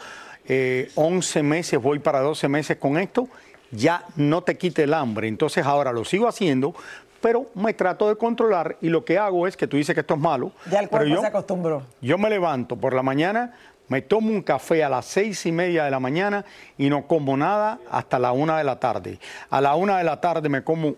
eh, 0.50 0.90
11 0.96 1.44
meses, 1.44 1.82
voy 1.82 2.00
para 2.00 2.20
12 2.22 2.48
meses 2.50 2.78
con 2.78 2.98
esto, 2.98 3.30
ya 3.72 4.04
no 4.16 4.42
te 4.42 4.58
quite 4.58 4.84
el 4.84 4.94
hambre. 4.94 5.28
Entonces 5.28 5.66
ahora 5.66 5.94
lo 5.94 6.04
sigo 6.04 6.28
haciendo, 6.28 6.74
pero 7.22 7.46
me 7.54 7.74
trato 7.74 8.10
de 8.10 8.16
controlar 8.16 8.78
y 8.82 8.90
lo 8.90 9.06
que 9.06 9.18
hago 9.18 9.48
es 9.48 9.56
que 9.56 9.68
tú 9.68 9.78
dices 9.78 9.94
que 9.94 10.02
esto 10.02 10.16
es 10.16 10.20
malo. 10.20 10.52
Ya 10.70 10.80
el 10.80 10.90
pero 10.90 11.04
cuerpo 11.04 11.16
yo, 11.16 11.22
se 11.22 11.28
acostumbró. 11.28 11.84
yo 12.02 12.18
me 12.18 12.30
levanto 12.30 12.76
por 12.76 12.94
la 12.94 13.04
mañana, 13.04 13.54
me 13.90 14.02
tomo 14.02 14.30
un 14.30 14.42
café 14.42 14.84
a 14.84 14.90
las 14.90 15.06
seis 15.06 15.46
y 15.46 15.52
media 15.52 15.84
de 15.84 15.92
la 15.92 16.00
mañana 16.00 16.46
y 16.78 16.90
no 16.90 17.06
como 17.08 17.38
nada 17.38 17.80
hasta 17.92 18.18
la 18.18 18.32
una 18.32 18.58
de 18.58 18.64
la 18.64 18.80
tarde. 18.80 19.20
A 19.52 19.62
la 19.62 19.76
una 19.76 20.00
de 20.00 20.04
la 20.04 20.20
tarde 20.20 20.50
me 20.50 20.64
como 20.64 20.96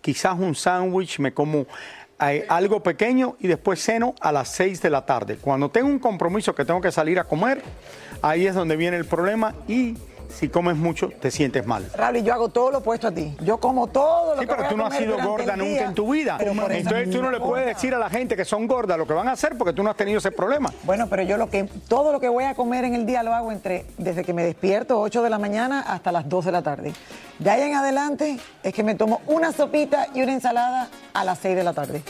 quizás 0.00 0.38
un 0.38 0.54
sándwich, 0.54 1.18
me 1.18 1.32
como 1.32 1.66
algo 2.48 2.82
pequeño 2.82 3.36
y 3.40 3.48
después 3.48 3.82
ceno 3.82 4.14
a 4.20 4.32
las 4.32 4.48
seis 4.48 4.82
de 4.82 4.90
la 4.90 5.06
tarde. 5.06 5.38
Cuando 5.40 5.70
tengo 5.70 5.88
un 5.88 5.98
compromiso 5.98 6.54
que 6.54 6.64
tengo 6.64 6.80
que 6.80 6.92
salir 6.92 7.18
a 7.18 7.24
comer, 7.24 7.62
ahí 8.22 8.46
es 8.46 8.54
donde 8.54 8.76
viene 8.76 8.96
el 8.96 9.06
problema 9.06 9.54
y 9.66 9.96
si 10.30 10.48
comes 10.48 10.76
mucho 10.76 11.08
te 11.20 11.30
sientes 11.30 11.66
mal. 11.66 11.86
Raúl, 11.94 12.22
yo 12.22 12.32
hago 12.32 12.48
todo 12.48 12.70
lo 12.70 12.78
opuesto 12.78 13.08
a 13.08 13.12
ti. 13.12 13.36
Yo 13.42 13.58
como 13.58 13.86
todo 13.88 14.34
lo 14.36 14.40
Sí, 14.42 14.46
que 14.46 14.52
pero 14.54 14.58
voy 14.58 14.66
a 14.66 14.68
tú 14.70 14.76
no 14.76 14.86
has 14.86 14.96
sido 14.96 15.18
gorda 15.22 15.56
nunca 15.56 15.84
en 15.84 15.94
tu 15.94 16.12
vida. 16.12 16.36
pero 16.38 16.52
por 16.54 16.70
esa 16.72 16.78
Entonces 16.80 17.10
tú 17.10 17.22
no 17.22 17.30
le 17.30 17.40
puedes 17.40 17.66
decir 17.66 17.94
a 17.94 17.98
la 17.98 18.08
gente 18.10 18.36
que 18.36 18.44
son 18.44 18.66
gordas 18.66 18.96
lo 18.98 19.06
que 19.06 19.12
van 19.12 19.28
a 19.28 19.32
hacer 19.32 19.56
porque 19.58 19.72
tú 19.72 19.82
no 19.82 19.90
has 19.90 19.96
tenido 19.96 20.18
ese 20.18 20.32
problema. 20.32 20.72
Bueno, 20.84 21.06
pero 21.08 21.22
yo 21.22 21.36
lo 21.36 21.48
que 21.50 21.64
todo 21.88 22.12
lo 22.12 22.20
que 22.20 22.28
voy 22.28 22.44
a 22.44 22.54
comer 22.54 22.84
en 22.84 22.94
el 22.94 23.06
día 23.06 23.22
lo 23.22 23.34
hago 23.34 23.52
entre 23.52 23.84
desde 23.98 24.24
que 24.24 24.32
me 24.32 24.44
despierto 24.44 25.00
8 25.00 25.22
de 25.22 25.30
la 25.30 25.38
mañana 25.38 25.80
hasta 25.80 26.12
las 26.12 26.28
2 26.28 26.44
de 26.46 26.52
la 26.52 26.62
tarde. 26.62 26.92
De 27.38 27.50
ahí 27.50 27.62
en 27.62 27.74
adelante 27.74 28.38
es 28.62 28.74
que 28.74 28.82
me 28.82 28.94
tomo 28.94 29.20
una 29.26 29.52
sopita 29.52 30.06
y 30.14 30.22
una 30.22 30.32
ensalada 30.32 30.88
a 31.14 31.24
las 31.24 31.38
6 31.38 31.56
de 31.56 31.64
la 31.64 31.72
tarde. 31.72 32.02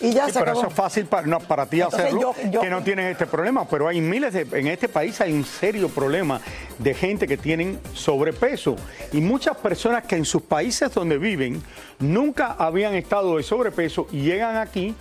Y 0.00 0.12
ya 0.12 0.26
Sí, 0.26 0.32
se 0.32 0.38
pero 0.38 0.50
acabó. 0.52 0.60
eso 0.60 0.68
es 0.68 0.74
fácil 0.74 1.06
para, 1.06 1.26
no, 1.26 1.40
para 1.40 1.66
ti 1.66 1.80
Entonces, 1.80 2.00
hacerlo, 2.06 2.34
yo- 2.44 2.50
yo- 2.50 2.60
que 2.60 2.70
no 2.70 2.82
tienes 2.84 3.10
este 3.10 3.26
problema, 3.26 3.66
pero 3.68 3.88
hay 3.88 4.00
miles 4.00 4.32
de, 4.32 4.46
en 4.52 4.68
este 4.68 4.88
país 4.88 5.20
hay 5.20 5.32
un 5.32 5.44
serio 5.44 5.88
problema 5.88 6.40
de 6.78 6.94
gente 6.94 7.26
que 7.26 7.36
tienen 7.36 7.80
sobrepeso 7.94 8.76
y 9.12 9.20
muchas 9.20 9.56
personas 9.56 10.04
que 10.04 10.14
en 10.14 10.24
sus 10.24 10.42
países 10.42 10.94
donde 10.94 11.18
viven 11.18 11.60
nunca 11.98 12.52
habían 12.58 12.94
estado 12.94 13.36
de 13.38 13.42
sobrepeso 13.42 14.06
y 14.12 14.22
llegan 14.22 14.56
aquí 14.56 14.94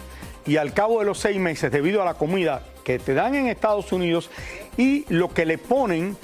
y 0.47 0.57
al 0.57 0.73
cabo 0.73 0.99
de 0.99 1.05
los 1.05 1.19
seis 1.19 1.37
meses, 1.39 1.71
debido 1.71 2.01
a 2.01 2.05
la 2.05 2.15
comida 2.15 2.63
que 2.83 2.97
te 2.97 3.13
dan 3.13 3.35
en 3.35 3.47
Estados 3.47 3.91
Unidos 3.91 4.31
y 4.77 5.05
lo 5.13 5.31
que 5.31 5.45
le 5.45 5.57
ponen 5.59 6.17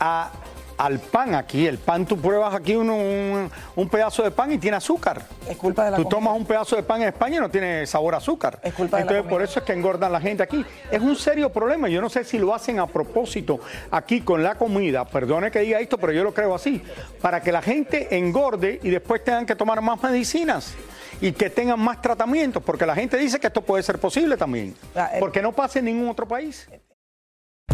a- 0.00 0.30
al 0.78 0.98
pan 0.98 1.34
aquí, 1.34 1.66
el 1.66 1.78
pan 1.78 2.04
tú 2.04 2.18
pruebas 2.20 2.54
aquí 2.54 2.74
un, 2.76 2.90
un- 2.90 3.50
un 3.74 3.88
pedazo 3.88 4.22
de 4.22 4.30
pan 4.30 4.52
y 4.52 4.58
tiene 4.58 4.76
azúcar. 4.76 5.22
Es 5.48 5.56
culpa 5.56 5.84
de 5.86 5.90
la 5.92 5.96
Tú 5.96 6.02
comida. 6.04 6.16
tomas 6.18 6.36
un 6.36 6.44
pedazo 6.46 6.76
de 6.76 6.82
pan 6.82 7.00
en 7.02 7.08
España 7.08 7.36
y 7.38 7.40
no 7.40 7.48
tiene 7.50 7.86
sabor 7.86 8.14
a 8.14 8.18
azúcar. 8.18 8.58
Es 8.62 8.74
culpa 8.74 8.98
de 8.98 9.04
la 9.04 9.10
Entonces, 9.10 9.30
por 9.30 9.42
eso 9.42 9.60
es 9.60 9.64
que 9.64 9.72
engordan 9.72 10.12
la 10.12 10.20
gente 10.20 10.42
aquí. 10.42 10.64
Es 10.90 11.00
un 11.00 11.16
serio 11.16 11.50
problema. 11.50 11.88
Yo 11.88 12.00
no 12.02 12.08
sé 12.10 12.24
si 12.24 12.38
lo 12.38 12.54
hacen 12.54 12.78
a 12.78 12.86
propósito 12.86 13.60
aquí 13.90 14.20
con 14.20 14.42
la 14.42 14.56
comida. 14.56 15.04
Perdone 15.06 15.50
que 15.50 15.60
diga 15.60 15.80
esto, 15.80 15.96
pero 15.98 16.12
yo 16.12 16.22
lo 16.24 16.34
creo 16.34 16.54
así. 16.54 16.82
Para 17.22 17.40
que 17.40 17.52
la 17.52 17.62
gente 17.62 18.16
engorde 18.16 18.78
y 18.82 18.90
después 18.90 19.24
tengan 19.24 19.46
que 19.46 19.56
tomar 19.56 19.80
más 19.80 20.02
medicinas 20.02 20.74
y 21.20 21.32
que 21.32 21.48
tengan 21.48 21.80
más 21.80 22.02
tratamientos. 22.02 22.62
Porque 22.62 22.84
la 22.84 22.94
gente 22.94 23.16
dice 23.16 23.40
que 23.40 23.46
esto 23.46 23.62
puede 23.62 23.82
ser 23.82 23.98
posible 23.98 24.36
también. 24.36 24.74
Ah, 24.94 25.10
Porque 25.18 25.40
no 25.40 25.52
pasa 25.52 25.78
en 25.78 25.86
ningún 25.86 26.08
otro 26.10 26.26
país. 26.28 26.68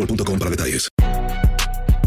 boostmobile.com 0.00 0.38
para 0.38 0.50
detalles. 0.50 0.88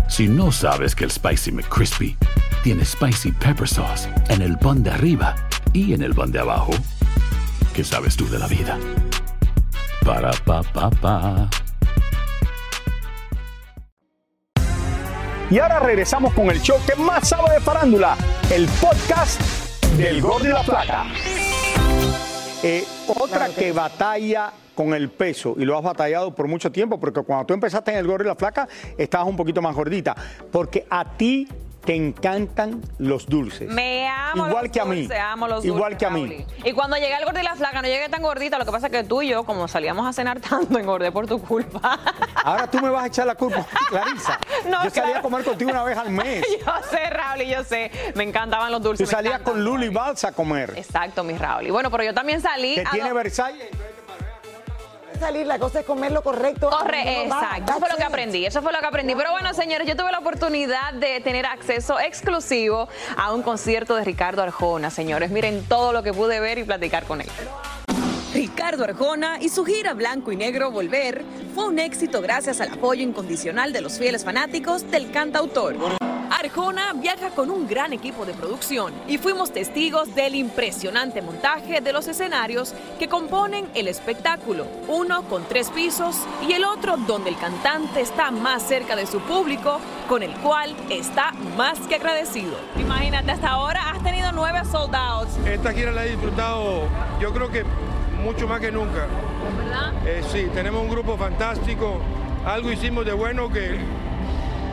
Si 0.07 0.27
no 0.27 0.51
sabes 0.51 0.95
que 0.95 1.05
el 1.05 1.12
Spicy 1.12 1.51
McCrispy 1.51 2.17
tiene 2.63 2.85
Spicy 2.85 3.31
Pepper 3.31 3.67
Sauce 3.67 4.07
en 4.29 4.41
el 4.41 4.57
pan 4.57 4.83
de 4.83 4.91
arriba 4.91 5.35
y 5.73 5.93
en 5.93 6.03
el 6.03 6.13
pan 6.13 6.31
de 6.31 6.39
abajo, 6.39 6.71
¿qué 7.73 7.83
sabes 7.83 8.15
tú 8.15 8.29
de 8.29 8.39
la 8.39 8.47
vida? 8.47 8.77
Para, 10.05 10.31
pa, 10.45 10.62
pa, 10.62 10.89
pa. 10.89 11.50
Y 15.50 15.59
ahora 15.59 15.79
regresamos 15.79 16.33
con 16.33 16.50
el 16.50 16.62
show 16.62 16.77
que 16.85 16.95
más 16.95 17.29
sabe 17.29 17.53
de 17.53 17.59
farándula, 17.59 18.17
el 18.51 18.67
podcast 18.81 19.41
del 19.97 20.21
Gordo 20.21 20.45
y 20.45 20.51
la 20.51 20.63
Plata. 20.63 21.05
Eh, 22.63 22.85
otra 23.07 23.50
que 23.50 23.71
batalla 23.71 24.51
con 24.75 24.93
el 24.93 25.09
peso 25.09 25.55
y 25.57 25.65
lo 25.65 25.77
has 25.77 25.83
batallado 25.83 26.33
por 26.33 26.47
mucho 26.47 26.71
tiempo 26.71 26.99
porque 26.99 27.21
cuando 27.21 27.45
tú 27.45 27.53
empezaste 27.53 27.91
en 27.91 27.97
el 27.97 28.07
Gordo 28.07 28.23
y 28.25 28.27
la 28.27 28.35
Flaca 28.35 28.67
estabas 28.97 29.27
un 29.27 29.35
poquito 29.35 29.61
más 29.61 29.75
gordita 29.75 30.15
porque 30.51 30.85
a 30.89 31.05
ti 31.17 31.47
te 31.85 31.93
encantan 31.93 32.81
los 32.97 33.27
dulces. 33.27 33.69
Me 33.69 34.07
amo 34.07 34.47
Igual 34.47 34.63
los 34.63 34.71
que 34.71 34.79
a 34.79 34.85
mí. 34.85 35.01
dulces, 35.01 35.19
amo 35.19 35.47
los 35.49 35.65
Igual 35.65 35.97
que 35.97 36.05
a 36.05 36.09
mí. 36.09 36.45
Y 36.63 36.71
cuando 36.71 36.95
llegué 36.95 37.13
al 37.13 37.25
gordo 37.25 37.41
y 37.41 37.43
la 37.43 37.55
flaca, 37.55 37.81
no 37.81 37.89
llegué 37.89 38.07
tan 38.07 38.21
gordita. 38.21 38.57
Lo 38.57 38.63
que 38.65 38.71
pasa 38.71 38.87
es 38.87 38.91
que 38.93 39.03
tú 39.03 39.21
y 39.21 39.27
yo, 39.27 39.43
como 39.43 39.67
salíamos 39.67 40.07
a 40.07 40.13
cenar 40.13 40.39
tanto, 40.49 40.79
engordé 40.79 41.11
por 41.11 41.27
tu 41.27 41.41
culpa. 41.41 41.99
Ahora 42.41 42.67
tú 42.71 42.79
me 42.79 42.89
vas 42.89 43.03
a 43.03 43.07
echar 43.07 43.27
la 43.27 43.35
culpa, 43.35 43.65
Clarisa. 43.89 44.39
No, 44.69 44.81
Yo 44.85 44.89
salía 44.91 44.91
claro. 44.91 45.19
a 45.19 45.21
comer 45.23 45.43
contigo 45.43 45.71
una 45.71 45.83
vez 45.83 45.97
al 45.97 46.09
mes. 46.09 46.45
yo 46.65 46.71
sé, 46.89 47.09
Raúl, 47.09 47.41
y 47.41 47.49
yo 47.49 47.65
sé. 47.65 47.91
Me 48.15 48.23
encantaban 48.23 48.71
los 48.71 48.81
Tú 48.81 48.87
dulces. 48.87 49.05
me 49.05 49.11
salías 49.11 49.41
con 49.41 49.61
Luli 49.61 49.89
Balsa 49.89 50.29
a 50.29 50.31
comer. 50.31 50.71
Exacto, 50.77 51.25
mi 51.25 51.37
Raúl. 51.37 51.67
Y 51.67 51.69
bueno, 51.71 51.91
pero 51.91 52.05
yo 52.05 52.13
también 52.13 52.39
salí. 52.39 52.75
Que 52.75 52.81
a 52.87 52.91
tiene 52.91 53.11
Versalles. 53.11 53.67
Salir, 55.23 55.47
la 55.47 55.57
cosa 55.57 55.79
es 55.79 55.85
comer 55.85 56.11
lo 56.11 56.21
correcto. 56.21 56.69
Corre, 56.69 57.25
No 57.27 57.35
va, 57.35 57.41
exacto. 57.41 57.71
Eso 57.71 57.79
fue 57.79 57.89
lo 57.89 57.95
que 57.95 58.03
aprendí. 58.03 58.45
Eso 58.45 58.61
fue 58.61 58.73
lo 58.73 58.79
que 58.79 58.85
aprendí. 58.85 59.15
Pero 59.15 59.31
bueno, 59.31 59.53
señores, 59.53 59.87
yo 59.87 59.95
tuve 59.95 60.11
la 60.11 60.19
oportunidad 60.19 60.93
de 60.93 61.21
tener 61.21 61.45
acceso 61.45 61.99
exclusivo 61.99 62.89
a 63.15 63.33
un 63.33 63.41
concierto 63.41 63.95
de 63.95 64.03
Ricardo 64.03 64.41
Arjona. 64.41 64.89
Señores, 64.89 65.31
miren 65.31 65.63
todo 65.67 65.93
lo 65.93 66.03
que 66.03 66.13
pude 66.13 66.39
ver 66.39 66.57
y 66.57 66.63
platicar 66.63 67.05
con 67.05 67.21
él. 67.21 67.29
Ricardo 68.33 68.83
Arjona 68.83 69.37
y 69.39 69.49
su 69.49 69.63
gira 69.63 69.93
Blanco 69.93 70.31
y 70.31 70.35
Negro 70.35 70.71
Volver 70.71 71.23
fue 71.53 71.67
un 71.67 71.79
éxito 71.79 72.19
gracias 72.21 72.59
al 72.61 72.69
apoyo 72.69 73.03
incondicional 73.03 73.71
de 73.71 73.81
los 73.81 73.97
fieles 73.99 74.25
fanáticos 74.25 74.89
del 74.89 75.11
cantautor. 75.11 75.75
Arjona 76.33 76.93
viaja 76.93 77.29
con 77.29 77.51
un 77.51 77.67
gran 77.67 77.93
equipo 77.93 78.25
de 78.25 78.33
producción 78.33 78.91
y 79.07 79.19
fuimos 79.19 79.53
testigos 79.53 80.15
del 80.15 80.33
impresionante 80.33 81.21
montaje 81.21 81.79
de 81.79 81.93
los 81.93 82.07
escenarios 82.07 82.73
que 82.97 83.07
componen 83.07 83.67
el 83.75 83.87
espectáculo, 83.87 84.65
uno 84.87 85.23
con 85.29 85.43
tres 85.47 85.69
pisos 85.69 86.15
y 86.47 86.53
el 86.53 86.65
otro 86.65 86.97
donde 86.97 87.29
el 87.29 87.37
cantante 87.37 88.01
está 88.01 88.31
más 88.31 88.63
cerca 88.63 88.95
de 88.95 89.05
su 89.05 89.19
público, 89.19 89.79
con 90.09 90.23
el 90.23 90.33
cual 90.37 90.75
está 90.89 91.33
más 91.55 91.79
que 91.81 91.95
agradecido. 91.95 92.53
Imagínate, 92.77 93.29
hasta 93.29 93.49
ahora 93.49 93.91
has 93.91 94.01
tenido 94.01 94.31
nueve 94.31 94.59
sold 94.71 94.95
outs. 94.95 95.37
Esta 95.45 95.71
gira 95.71 95.91
la 95.91 96.03
he 96.03 96.09
disfrutado, 96.09 96.87
yo 97.21 97.31
creo 97.31 97.51
que 97.51 97.63
mucho 98.23 98.47
más 98.47 98.59
que 98.59 98.71
nunca. 98.71 99.05
¿Verdad? 99.57 99.93
Eh, 100.07 100.23
sí, 100.31 100.47
tenemos 100.51 100.81
un 100.81 100.89
grupo 100.89 101.15
fantástico, 101.15 101.99
algo 102.43 102.71
hicimos 102.71 103.05
de 103.05 103.13
bueno 103.13 103.49
que, 103.49 103.77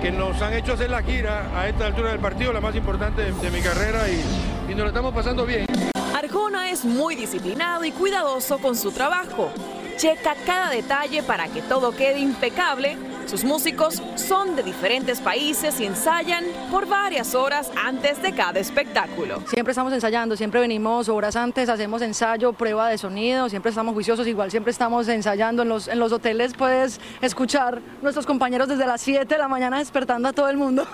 que 0.00 0.10
nos 0.10 0.40
han 0.40 0.54
hecho 0.54 0.72
hacer 0.72 0.88
la 0.88 1.02
gira 1.02 1.50
a 1.54 1.68
esta 1.68 1.86
altura 1.86 2.10
del 2.10 2.20
partido, 2.20 2.52
la 2.52 2.60
más 2.60 2.74
importante 2.74 3.32
de, 3.32 3.50
mi 3.50 3.60
carrera 3.60 4.08
y, 4.08 4.70
y 4.70 4.74
nos 4.74 4.84
la 4.84 4.88
estamos 4.88 5.12
pasando 5.12 5.44
bien. 5.44 5.66
Arjona 6.14 6.70
es 6.70 6.84
muy 6.84 7.14
disciplinado 7.14 7.84
y 7.84 7.92
cuidadoso 7.92 8.58
con 8.58 8.76
su 8.76 8.92
trabajo. 8.92 9.50
Checa 9.96 10.34
cada 10.46 10.70
detalle 10.70 11.22
para 11.22 11.48
que 11.48 11.60
todo 11.60 11.92
quede 11.92 12.18
impecable. 12.18 12.96
Sus 13.30 13.44
músicos 13.44 14.02
son 14.16 14.56
de 14.56 14.64
diferentes 14.64 15.20
países 15.20 15.78
y 15.78 15.84
ensayan 15.84 16.42
por 16.68 16.88
varias 16.88 17.36
horas 17.36 17.70
antes 17.80 18.20
de 18.20 18.32
cada 18.32 18.58
espectáculo. 18.58 19.40
Siempre 19.46 19.70
estamos 19.70 19.92
ensayando, 19.92 20.36
siempre 20.36 20.58
venimos 20.58 21.08
horas 21.08 21.36
antes, 21.36 21.68
hacemos 21.68 22.02
ensayo, 22.02 22.52
prueba 22.52 22.88
de 22.88 22.98
sonido, 22.98 23.48
siempre 23.48 23.68
estamos 23.68 23.94
juiciosos, 23.94 24.26
igual 24.26 24.50
siempre 24.50 24.72
estamos 24.72 25.06
ensayando. 25.06 25.62
En 25.62 25.68
los, 25.68 25.86
en 25.86 26.00
los 26.00 26.10
hoteles 26.10 26.54
puedes 26.54 27.00
escuchar 27.20 27.80
nuestros 28.02 28.26
compañeros 28.26 28.66
desde 28.66 28.84
las 28.84 29.00
7 29.00 29.32
de 29.32 29.38
la 29.38 29.46
mañana 29.46 29.78
despertando 29.78 30.28
a 30.28 30.32
todo 30.32 30.48
el 30.48 30.56
mundo. 30.56 30.84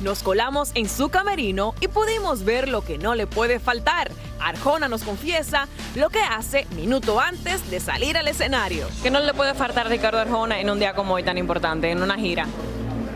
Nos 0.00 0.22
colamos 0.22 0.70
en 0.74 0.88
su 0.88 1.10
camerino 1.10 1.74
y 1.80 1.88
pudimos 1.88 2.44
ver 2.44 2.68
lo 2.68 2.82
que 2.82 2.96
no 2.96 3.14
le 3.14 3.26
puede 3.26 3.58
faltar. 3.58 4.10
Arjona 4.40 4.88
nos 4.88 5.02
confiesa 5.02 5.68
lo 5.94 6.08
que 6.08 6.20
hace 6.20 6.66
minuto 6.74 7.20
antes 7.20 7.70
de 7.70 7.80
salir 7.80 8.16
al 8.16 8.26
escenario. 8.26 8.88
¿Qué 9.02 9.10
no 9.10 9.20
le 9.20 9.34
puede 9.34 9.52
faltar 9.52 9.86
a 9.86 9.90
Ricardo 9.90 10.18
Arjona 10.18 10.58
en 10.58 10.70
un 10.70 10.78
día 10.78 10.94
como 10.94 11.14
hoy 11.14 11.22
tan 11.22 11.36
importante, 11.36 11.90
en 11.90 12.02
una 12.02 12.16
gira? 12.16 12.46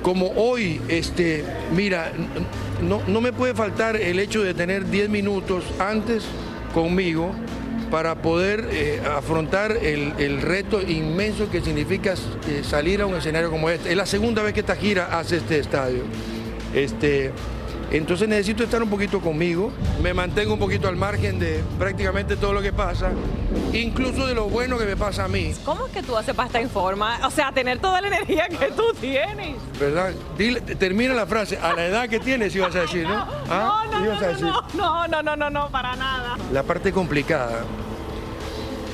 Como 0.03 0.33
hoy, 0.37 0.83
este, 0.89 1.43
mira, 1.73 2.13
no, 2.83 3.01
no 3.07 3.23
me 3.23 3.33
puede 3.33 3.55
faltar 3.55 3.97
el 3.97 4.19
hecho 4.19 4.43
de 4.43 4.53
tener 4.53 4.91
10 4.91 5.09
minutos 5.09 5.65
antes 5.79 6.23
conmigo 6.75 7.35
para 7.91 8.17
poder 8.17 8.69
eh, 8.73 9.01
afrontar 9.17 9.73
el, 9.73 10.13
el 10.19 10.43
reto 10.43 10.83
inmenso 10.83 11.51
que 11.51 11.63
significa 11.63 12.13
eh, 12.13 12.63
salir 12.63 13.01
a 13.01 13.07
un 13.07 13.15
escenario 13.15 13.51
como 13.51 13.71
este. 13.71 13.91
Es 13.91 13.97
la 13.97 14.05
segunda 14.05 14.43
vez 14.43 14.53
que 14.53 14.61
esta 14.61 14.77
gira 14.77 15.19
hace 15.19 15.39
este 15.39 15.59
estadio. 15.59 16.03
Este, 16.75 17.33
entonces 17.93 18.29
necesito 18.29 18.65
estar 18.65 18.83
un 18.83 18.91
poquito 18.91 19.21
conmigo, 19.21 19.71
me 20.03 20.13
mantengo 20.13 20.55
un 20.55 20.59
poquito 20.59 20.89
al 20.89 20.97
margen 20.97 21.39
de 21.39 21.63
prácticamente 21.79 22.35
todo 22.37 22.53
lo 22.53 22.61
que 22.63 22.73
pasa, 22.73 23.13
incluso 23.73 24.27
de 24.27 24.35
lo 24.35 24.49
bueno 24.49 24.77
que 24.79 24.85
me 24.85 24.97
pasa 24.97 25.25
a 25.27 25.29
mí. 25.29 25.53
¿Cómo 25.65 25.87
es 25.87 25.93
que 25.93 26.03
tú 26.03 26.17
haces 26.17 26.35
para 26.35 26.47
estar 26.49 26.61
en 26.61 26.71
forma? 26.71 27.21
O 27.27 27.31
sea, 27.31 27.53
tener 27.53 27.79
toda 27.79 28.01
la 28.01 28.09
energía 28.09 28.49
que 28.49 28.73
tú 28.73 28.83
tienes. 29.01 29.57
¿Verdad? 29.79 30.13
Dile- 30.37 30.61
termina 30.77 31.15
la 31.15 31.27
frase, 31.27 31.57
a 31.59 31.73
la 31.75 31.87
edad 31.87 32.09
que 32.09 32.19
tienes 32.19 32.55
ibas 32.57 32.75
a 32.75 32.81
decir, 32.81 33.07
¿no? 33.07 33.15
¿Ah? 33.49 33.85
No, 33.93 34.01
no, 34.01 34.21
decir. 34.21 34.47
no, 34.75 35.07
no, 35.23 35.37
no, 35.37 35.51
no, 35.51 35.69
para 35.71 35.95
nada. 35.95 36.37
La 36.53 36.65
parte 36.65 36.91
complicada, 36.93 37.63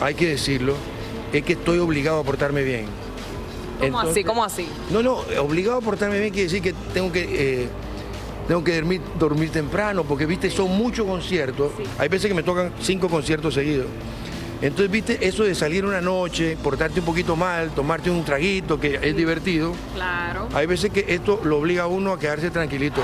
hay 0.02 0.14
que 0.14 0.28
decirlo, 0.28 0.74
es 1.32 1.42
que 1.44 1.54
estoy 1.54 1.78
obligado 1.78 2.20
a 2.20 2.24
portarme 2.24 2.62
bien. 2.62 2.86
¿Cómo 3.80 4.00
Entonces- 4.00 4.10
así? 4.10 4.24
¿Cómo 4.24 4.44
así? 4.44 4.68
No, 4.90 5.02
no, 5.02 5.16
obligado 5.42 5.78
a 5.78 5.80
portarme 5.80 6.18
bien 6.20 6.30
quiere 6.32 6.44
decir 6.44 6.62
que 6.62 6.74
tengo 6.92 7.10
que, 7.10 7.62
eh, 7.62 7.68
tengo 8.46 8.62
que 8.62 8.74
dormir, 8.76 9.00
dormir 9.18 9.50
temprano, 9.50 10.04
porque, 10.04 10.26
viste, 10.26 10.50
son 10.50 10.76
muchos 10.76 11.06
conciertos. 11.06 11.72
Hay 11.98 12.08
veces 12.08 12.28
que 12.28 12.34
me 12.34 12.42
tocan 12.42 12.72
cinco 12.80 13.08
conciertos 13.08 13.54
seguidos. 13.54 13.86
Entonces, 14.62 14.90
viste, 14.90 15.26
eso 15.26 15.44
de 15.44 15.54
salir 15.54 15.86
una 15.86 16.02
noche, 16.02 16.58
portarte 16.62 17.00
un 17.00 17.06
poquito 17.06 17.34
mal, 17.34 17.70
tomarte 17.70 18.10
un 18.10 18.22
traguito, 18.24 18.78
que 18.78 18.98
es 19.02 19.16
divertido. 19.16 19.72
Claro. 19.94 20.48
Hay 20.52 20.66
veces 20.66 20.90
que 20.90 21.06
esto 21.08 21.40
lo 21.44 21.56
obliga 21.58 21.84
a 21.84 21.86
uno 21.86 22.12
a 22.12 22.18
quedarse 22.18 22.50
tranquilito. 22.50 23.00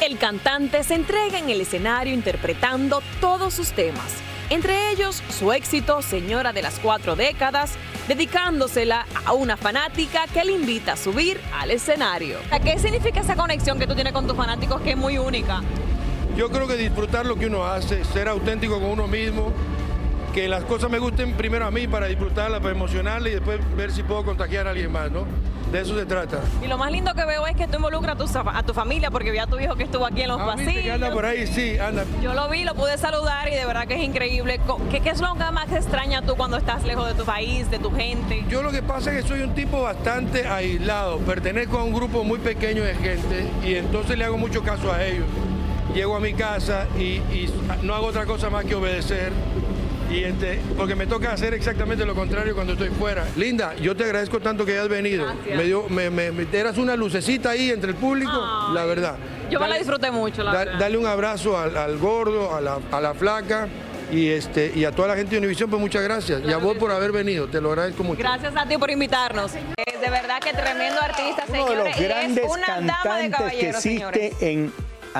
El 0.00 0.18
cantante 0.18 0.84
se 0.84 0.94
entrega 0.94 1.38
en 1.38 1.50
el 1.50 1.60
escenario 1.60 2.14
interpretando 2.14 3.02
todos 3.20 3.54
sus 3.54 3.72
temas, 3.72 4.04
entre 4.50 4.92
ellos 4.92 5.22
su 5.30 5.52
éxito 5.52 6.02
Señora 6.02 6.52
de 6.52 6.62
las 6.62 6.78
Cuatro 6.78 7.16
Décadas, 7.16 7.72
dedicándosela 8.08 9.06
a 9.24 9.32
una 9.32 9.56
fanática 9.56 10.26
que 10.32 10.44
le 10.44 10.52
invita 10.52 10.92
a 10.92 10.96
subir 10.96 11.40
al 11.58 11.70
escenario. 11.70 12.38
¿Qué 12.62 12.78
significa 12.78 13.20
esa 13.20 13.36
conexión 13.36 13.78
que 13.78 13.86
tú 13.86 13.94
tienes 13.94 14.12
con 14.12 14.26
tus 14.26 14.36
fanáticos 14.36 14.80
que 14.82 14.90
es 14.90 14.96
muy 14.96 15.18
única? 15.18 15.62
Yo 16.36 16.50
creo 16.50 16.68
que 16.68 16.76
disfrutar 16.76 17.26
lo 17.26 17.36
que 17.36 17.46
uno 17.46 17.64
hace, 17.64 18.04
ser 18.04 18.28
auténtico 18.28 18.80
con 18.80 18.90
uno 18.90 19.08
mismo, 19.08 19.52
que 20.36 20.48
las 20.48 20.64
cosas 20.64 20.90
me 20.90 20.98
gusten 20.98 21.32
primero 21.32 21.64
a 21.66 21.70
mí 21.70 21.86
para 21.88 22.08
disfrutarlas, 22.08 22.60
para 22.60 22.74
emocionarlas 22.74 23.30
y 23.32 23.34
después 23.36 23.58
ver 23.74 23.90
si 23.90 24.02
puedo 24.02 24.22
contagiar 24.22 24.66
a 24.66 24.70
alguien 24.72 24.92
más, 24.92 25.10
¿no? 25.10 25.24
De 25.72 25.80
eso 25.80 25.98
se 25.98 26.04
trata. 26.04 26.40
Y 26.62 26.66
lo 26.68 26.76
más 26.76 26.92
lindo 26.92 27.14
que 27.14 27.24
veo 27.24 27.46
es 27.46 27.56
que 27.56 27.66
tú 27.66 27.76
involucras 27.76 28.16
a 28.16 28.18
tu, 28.18 28.28
sa- 28.28 28.44
a 28.54 28.62
tu 28.62 28.74
familia 28.74 29.10
porque 29.10 29.30
vi 29.30 29.38
a 29.38 29.46
tu 29.46 29.58
hijo 29.58 29.74
que 29.76 29.84
estuvo 29.84 30.04
aquí 30.04 30.20
en 30.20 30.28
los 30.28 30.38
Ah, 30.38 30.52
¿viste 30.54 30.72
que 30.74 30.76
pasillos. 30.78 30.94
anda 30.96 31.10
por 31.10 31.24
ahí? 31.24 31.46
Sí, 31.46 31.78
anda. 31.78 32.04
Yo 32.22 32.34
lo 32.34 32.50
vi, 32.50 32.64
lo 32.64 32.74
pude 32.74 32.98
saludar 32.98 33.48
y 33.48 33.52
de 33.54 33.64
verdad 33.64 33.86
que 33.88 33.94
es 33.94 34.02
increíble. 34.02 34.60
¿Qué, 34.90 35.00
qué 35.00 35.08
es 35.08 35.20
lo 35.22 35.32
que 35.36 35.50
más 35.52 35.72
extraña 35.72 36.20
tú 36.20 36.36
cuando 36.36 36.58
estás 36.58 36.84
lejos 36.84 37.08
de 37.08 37.14
tu 37.14 37.24
país, 37.24 37.70
de 37.70 37.78
tu 37.78 37.90
gente? 37.90 38.44
Yo 38.50 38.62
lo 38.62 38.70
que 38.70 38.82
pasa 38.82 39.10
es 39.12 39.22
que 39.22 39.28
soy 39.28 39.40
un 39.40 39.54
tipo 39.54 39.80
bastante 39.82 40.46
aislado, 40.46 41.16
pertenezco 41.20 41.78
a 41.78 41.82
un 41.84 41.94
grupo 41.94 42.24
muy 42.24 42.38
pequeño 42.40 42.84
de 42.84 42.94
gente 42.94 43.46
y 43.64 43.74
entonces 43.76 44.18
le 44.18 44.24
hago 44.26 44.36
mucho 44.36 44.62
caso 44.62 44.92
a 44.92 45.02
ellos. 45.02 45.24
Llego 45.94 46.14
a 46.14 46.20
mi 46.20 46.34
casa 46.34 46.86
y, 46.98 47.22
y 47.32 47.50
no 47.82 47.94
hago 47.94 48.08
otra 48.08 48.26
cosa 48.26 48.50
más 48.50 48.66
que 48.66 48.74
obedecer. 48.74 49.32
Y 50.10 50.22
este, 50.22 50.60
porque 50.76 50.94
me 50.94 51.06
toca 51.06 51.32
hacer 51.32 51.52
exactamente 51.54 52.04
lo 52.06 52.14
contrario 52.14 52.54
cuando 52.54 52.74
estoy 52.74 52.90
fuera. 52.90 53.24
Linda, 53.36 53.74
yo 53.76 53.96
te 53.96 54.04
agradezco 54.04 54.38
tanto 54.40 54.64
que 54.64 54.72
hayas 54.72 54.88
venido. 54.88 55.26
Me 55.44 55.64
dio, 55.64 55.88
me, 55.88 56.10
me- 56.10 56.30
me- 56.30 56.46
eras 56.52 56.78
una 56.78 56.94
lucecita 56.96 57.50
ahí 57.50 57.70
entre 57.70 57.90
el 57.90 57.96
público, 57.96 58.32
la 58.72 58.84
verdad. 58.84 59.16
Yo 59.50 59.58
me 59.60 59.68
la 59.68 59.76
disfruté 59.76 60.10
mucho, 60.10 60.42
la 60.44 60.52
da- 60.52 60.58
verdad. 60.58 60.78
dale 60.78 60.96
un 60.98 61.06
abrazo 61.06 61.58
al, 61.58 61.76
al 61.76 61.98
gordo, 61.98 62.54
a 62.54 62.60
la, 62.60 62.78
a 62.92 63.00
la 63.00 63.14
flaca 63.14 63.66
y, 64.12 64.28
este, 64.28 64.72
y 64.74 64.84
a 64.84 64.92
toda 64.92 65.08
la 65.08 65.16
gente 65.16 65.32
de 65.32 65.38
Univisión, 65.38 65.68
pues 65.68 65.80
muchas 65.80 66.02
gracias. 66.04 66.40
y 66.46 66.52
a 66.52 66.58
vos 66.58 66.76
por 66.76 66.92
haber 66.92 67.10
venido, 67.10 67.48
te 67.48 67.60
lo 67.60 67.70
agradezco 67.70 68.04
mucho. 68.04 68.20
Gracias 68.20 68.54
a 68.56 68.66
ti 68.66 68.78
por 68.78 68.90
invitarnos. 68.90 69.54
Eh, 69.56 69.98
de 70.00 70.10
verdad 70.10 70.38
que 70.40 70.52
tremendo 70.52 71.00
artista, 71.00 71.44
Uno 71.48 71.56
de 71.56 71.62
señores. 71.68 71.78
los 71.78 72.00
y 72.00 72.02
es 72.04 72.08
grandes 72.08 72.44
una 72.48 72.66
dama 72.66 72.84
de 72.86 72.90
cantantes 72.94 73.22
que 73.24 73.30
caballeros, 73.30 73.82
señores. 73.82 74.22
existe 74.22 74.50
en 74.52 74.72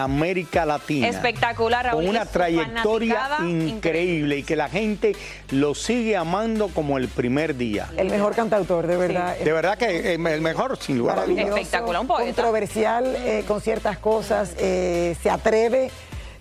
América 0.02 0.66
Latina. 0.66 1.08
Espectacular, 1.08 1.86
Raúl, 1.86 2.04
Con 2.04 2.10
una 2.10 2.26
trayectoria 2.26 3.38
increíble 3.42 4.38
y 4.38 4.42
que 4.42 4.56
la 4.56 4.68
gente 4.68 5.14
lo 5.50 5.74
sigue 5.74 6.16
amando 6.16 6.68
como 6.68 6.98
el 6.98 7.08
primer 7.08 7.56
día. 7.56 7.88
El 7.96 8.10
mejor 8.10 8.34
cantautor, 8.34 8.86
de 8.86 8.96
verdad. 8.96 9.36
De 9.36 9.52
verdad 9.52 9.78
que 9.78 10.14
el 10.14 10.40
mejor, 10.40 10.78
sin 10.78 10.98
lugar 10.98 11.18
a 11.18 11.26
dudas. 11.26 11.46
Maravilloso, 11.46 12.06
Controversial 12.06 13.16
eh, 13.16 13.44
con 13.46 13.60
ciertas 13.60 13.98
cosas, 13.98 14.54
eh, 14.58 15.16
se 15.22 15.30
atreve, 15.30 15.90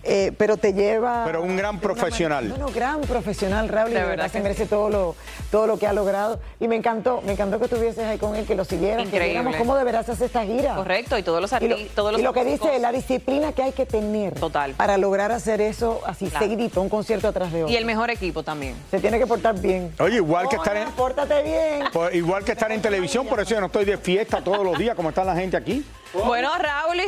eh, 0.06 0.32
pero 0.38 0.56
te 0.56 0.72
lleva. 0.72 1.24
Pero 1.26 1.42
un 1.42 1.56
gran 1.56 1.80
profesional. 1.80 2.48
Bueno, 2.48 2.68
gran 2.74 3.00
profesional, 3.02 3.68
Raúl, 3.68 3.90
y 3.90 3.94
De 3.94 4.00
de 4.00 4.06
verdad 4.06 4.16
verdad 4.24 4.32
se 4.32 4.38
que 4.38 4.42
merece 4.42 4.66
todo 4.66 4.88
lo, 4.90 5.14
todo 5.50 5.66
lo 5.66 5.78
que 5.78 5.86
ha 5.86 5.92
logrado. 5.92 6.40
Y 6.60 6.68
me 6.68 6.76
encantó, 6.76 7.22
me 7.26 7.32
encantó 7.32 7.58
que 7.58 7.64
estuvieses 7.64 8.04
ahí 8.04 8.18
con 8.18 8.34
él, 8.36 8.46
que 8.46 8.54
lo 8.54 8.64
siguieras, 8.64 8.98
que 9.02 9.04
Increíble. 9.04 9.26
viéramos 9.28 9.56
cómo 9.56 9.76
deberás 9.76 10.08
hacer 10.08 10.26
esta 10.26 10.44
gira. 10.44 10.74
Correcto, 10.76 11.18
y 11.18 11.22
todos 11.22 11.40
los 11.40 11.50
Y 11.60 11.68
lo, 11.68 11.74
artistas, 11.74 11.94
todos 11.94 12.12
los 12.12 12.20
y 12.20 12.24
lo 12.24 12.32
que 12.32 12.44
dice, 12.44 12.78
la 12.78 12.92
disciplina 12.92 13.52
que 13.52 13.62
hay 13.62 13.72
que 13.72 13.86
tener 13.86 14.34
para 14.76 14.96
lograr 14.98 15.32
hacer 15.32 15.60
eso 15.60 16.00
así 16.06 16.26
Claro. 16.28 16.44
seguidito, 16.44 16.80
un 16.80 16.88
concierto 16.88 17.28
atrás 17.28 17.52
de 17.52 17.62
otro. 17.64 17.72
Y 17.72 17.76
el 17.76 17.84
mejor 17.84 18.10
equipo 18.10 18.42
también. 18.42 18.74
Se 18.90 19.00
tiene 19.00 19.18
que 19.18 19.26
portar 19.26 19.58
bien. 19.60 19.92
Oye, 19.98 20.16
igual 20.16 20.48
que 20.48 20.56
estar 20.56 20.76
en, 20.76 20.90
Pórtate 20.92 21.42
bien. 21.42 21.84
por- 21.92 22.14
igual 22.14 22.44
que 22.44 22.52
estar 22.52 22.70
en 22.72 22.80
televisión, 22.80 23.26
por 23.26 23.40
eso 23.40 23.50
yo 23.54 23.60
no 23.60 23.66
estoy 23.66 23.84
de 23.84 23.96
fiesta 23.98 24.42
todos 24.42 24.64
los 24.64 24.78
días 24.78 24.94
como 24.94 25.08
está 25.10 25.24
la 25.24 25.34
gente 25.34 25.56
aquí. 25.56 25.84
Bueno, 26.24 26.50
Raúl. 26.58 27.00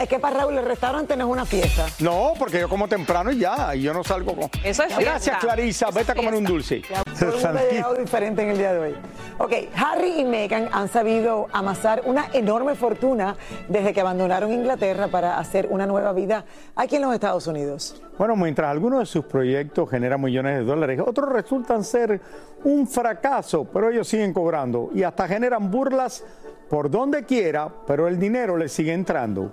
Es 0.00 0.08
que 0.08 0.18
para 0.18 0.40
Raúl 0.40 0.58
el 0.58 0.64
restaurante 0.64 1.16
no 1.16 1.24
es 1.24 1.30
una 1.30 1.44
fiesta. 1.46 1.86
No, 2.00 2.34
porque 2.38 2.60
yo 2.60 2.68
como 2.68 2.86
temprano 2.88 3.32
y 3.32 3.38
ya, 3.38 3.74
y 3.74 3.82
yo 3.82 3.94
no 3.94 4.04
salgo 4.04 4.34
con. 4.34 4.50
Eso 4.62 4.82
es 4.82 4.96
Gracias, 4.96 5.22
fiesta. 5.22 5.38
Clarisa. 5.38 5.90
Vete 5.90 6.12
a 6.12 6.14
comer 6.14 6.34
un 6.34 6.44
dulce. 6.44 6.82
Todo 7.18 7.30
el 7.30 7.42
mundo 7.42 7.58
ha 7.58 7.72
llegado 7.72 7.94
diferente 7.94 8.42
en 8.42 8.50
el 8.50 8.58
día 8.58 8.72
de 8.74 8.78
hoy. 8.78 8.94
Ok, 9.38 9.52
Harry 9.74 10.20
y 10.20 10.24
Meghan 10.24 10.68
han 10.72 10.88
sabido 10.88 11.46
amasar 11.52 12.02
una 12.04 12.26
enorme 12.32 12.74
fortuna 12.74 13.36
desde 13.68 13.92
que 13.94 14.00
abandonaron 14.00 14.52
Inglaterra 14.52 15.08
para 15.08 15.38
hacer 15.38 15.68
una 15.70 15.86
nueva 15.86 16.12
vida 16.12 16.44
aquí 16.76 16.96
en 16.96 17.02
los 17.02 17.14
Estados 17.14 17.46
Unidos. 17.46 18.02
Bueno, 18.18 18.36
mientras 18.36 18.70
algunos 18.70 19.00
de 19.00 19.06
sus 19.06 19.24
proyectos 19.24 19.88
generan 19.88 20.20
millones 20.20 20.58
de 20.58 20.64
dólares, 20.64 21.00
otros 21.04 21.30
resultan 21.30 21.82
ser 21.84 22.20
un 22.64 22.86
fracaso, 22.86 23.64
pero 23.72 23.90
ellos 23.90 24.08
siguen 24.08 24.32
cobrando 24.32 24.90
y 24.92 25.02
hasta 25.02 25.28
generan 25.28 25.70
burlas 25.70 26.24
por 26.68 26.90
donde 26.90 27.24
quiera, 27.24 27.68
pero 27.86 28.08
el 28.08 28.18
dinero 28.18 28.56
les 28.56 28.72
sigue 28.72 28.92
entrando. 28.92 29.52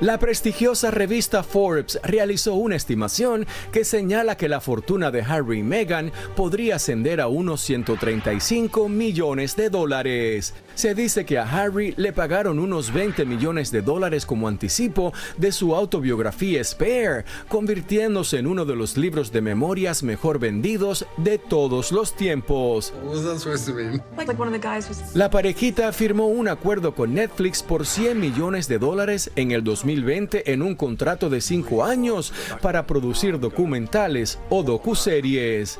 La 0.00 0.16
prestigiosa 0.18 0.92
revista 0.92 1.42
Forbes 1.42 1.98
realizó 2.04 2.54
una 2.54 2.76
estimación 2.76 3.48
que 3.72 3.84
señala 3.84 4.36
que 4.36 4.48
la 4.48 4.60
fortuna 4.60 5.10
de 5.10 5.22
Harry 5.22 5.58
y 5.58 5.62
Meghan 5.64 6.12
podría 6.36 6.76
ascender 6.76 7.20
a 7.20 7.26
unos 7.26 7.62
135 7.62 8.88
millones 8.88 9.56
de 9.56 9.70
dólares. 9.70 10.54
Se 10.78 10.94
dice 10.94 11.26
que 11.26 11.38
a 11.38 11.42
Harry 11.42 11.92
le 11.96 12.12
pagaron 12.12 12.60
unos 12.60 12.92
20 12.92 13.24
millones 13.24 13.72
de 13.72 13.82
dólares 13.82 14.24
como 14.24 14.46
anticipo 14.46 15.12
de 15.36 15.50
su 15.50 15.74
autobiografía 15.74 16.62
Spare, 16.62 17.24
convirtiéndose 17.48 18.38
en 18.38 18.46
uno 18.46 18.64
de 18.64 18.76
los 18.76 18.96
libros 18.96 19.32
de 19.32 19.40
memorias 19.40 20.04
mejor 20.04 20.38
vendidos 20.38 21.04
de 21.16 21.38
todos 21.38 21.90
los 21.90 22.14
tiempos. 22.14 22.94
La 25.14 25.30
parejita 25.30 25.92
firmó 25.92 26.28
un 26.28 26.46
acuerdo 26.46 26.94
con 26.94 27.12
Netflix 27.12 27.60
por 27.60 27.84
100 27.84 28.20
millones 28.20 28.68
de 28.68 28.78
dólares 28.78 29.32
en 29.34 29.50
el 29.50 29.64
2020 29.64 30.52
en 30.52 30.62
un 30.62 30.76
contrato 30.76 31.28
de 31.28 31.40
5 31.40 31.84
años 31.84 32.32
para 32.62 32.86
producir 32.86 33.40
documentales 33.40 34.38
o 34.48 34.62
docuseries. 34.62 35.76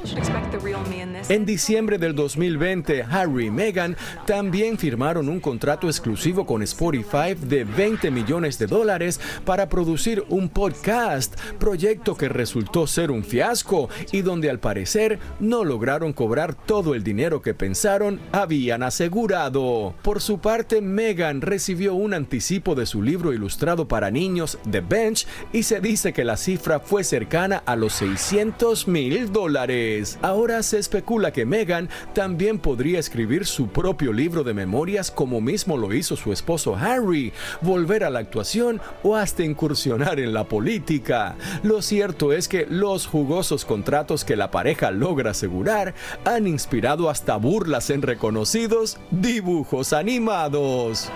En 1.28 1.46
diciembre 1.46 1.98
del 1.98 2.16
2020, 2.16 3.04
Harry 3.04 3.46
y 3.46 3.50
Meghan 3.52 3.96
también 4.26 4.76
firmaron 4.76 4.87
firmaron 4.88 5.28
un 5.28 5.38
contrato 5.38 5.86
exclusivo 5.86 6.46
con 6.46 6.62
Spotify 6.62 7.34
de 7.38 7.64
20 7.64 8.10
millones 8.10 8.58
de 8.58 8.66
dólares 8.66 9.20
para 9.44 9.68
producir 9.68 10.24
un 10.30 10.48
podcast, 10.48 11.38
proyecto 11.58 12.16
que 12.16 12.30
resultó 12.30 12.86
ser 12.86 13.10
un 13.10 13.22
fiasco 13.22 13.90
y 14.12 14.22
donde 14.22 14.48
al 14.48 14.60
parecer 14.60 15.18
no 15.40 15.62
lograron 15.62 16.14
cobrar 16.14 16.54
todo 16.54 16.94
el 16.94 17.04
dinero 17.04 17.42
que 17.42 17.52
pensaron 17.52 18.18
habían 18.32 18.82
asegurado. 18.82 19.94
Por 20.00 20.22
su 20.22 20.38
parte, 20.38 20.80
Megan 20.80 21.42
recibió 21.42 21.92
un 21.92 22.14
anticipo 22.14 22.74
de 22.74 22.86
su 22.86 23.02
libro 23.02 23.34
ilustrado 23.34 23.88
para 23.88 24.10
niños, 24.10 24.58
The 24.70 24.80
Bench, 24.80 25.26
y 25.52 25.64
se 25.64 25.80
dice 25.82 26.14
que 26.14 26.24
la 26.24 26.38
cifra 26.38 26.80
fue 26.80 27.04
cercana 27.04 27.62
a 27.66 27.76
los 27.76 27.92
600 27.92 28.88
mil 28.88 29.30
dólares. 29.34 30.18
Ahora 30.22 30.62
se 30.62 30.78
especula 30.78 31.30
que 31.30 31.44
Megan 31.44 31.90
también 32.14 32.58
podría 32.58 32.98
escribir 32.98 33.44
su 33.44 33.68
propio 33.68 34.14
libro 34.14 34.44
de 34.44 34.54
memorias 34.78 35.10
como 35.10 35.40
mismo 35.40 35.76
lo 35.76 35.92
hizo 35.92 36.14
su 36.14 36.32
esposo 36.32 36.76
Harry, 36.76 37.32
volver 37.62 38.04
a 38.04 38.10
la 38.10 38.20
actuación 38.20 38.80
o 39.02 39.16
hasta 39.16 39.42
incursionar 39.42 40.20
en 40.20 40.32
la 40.32 40.44
política. 40.44 41.34
Lo 41.64 41.82
cierto 41.82 42.32
es 42.32 42.46
que 42.46 42.64
los 42.70 43.08
jugosos 43.08 43.64
contratos 43.64 44.24
que 44.24 44.36
la 44.36 44.52
pareja 44.52 44.92
logra 44.92 45.32
asegurar 45.32 45.94
han 46.24 46.46
inspirado 46.46 47.10
hasta 47.10 47.34
burlas 47.34 47.90
en 47.90 48.02
reconocidos 48.02 48.98
dibujos 49.10 49.92
animados. 49.92 51.10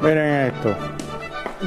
Miren 0.00 0.54
esto. 0.54 0.74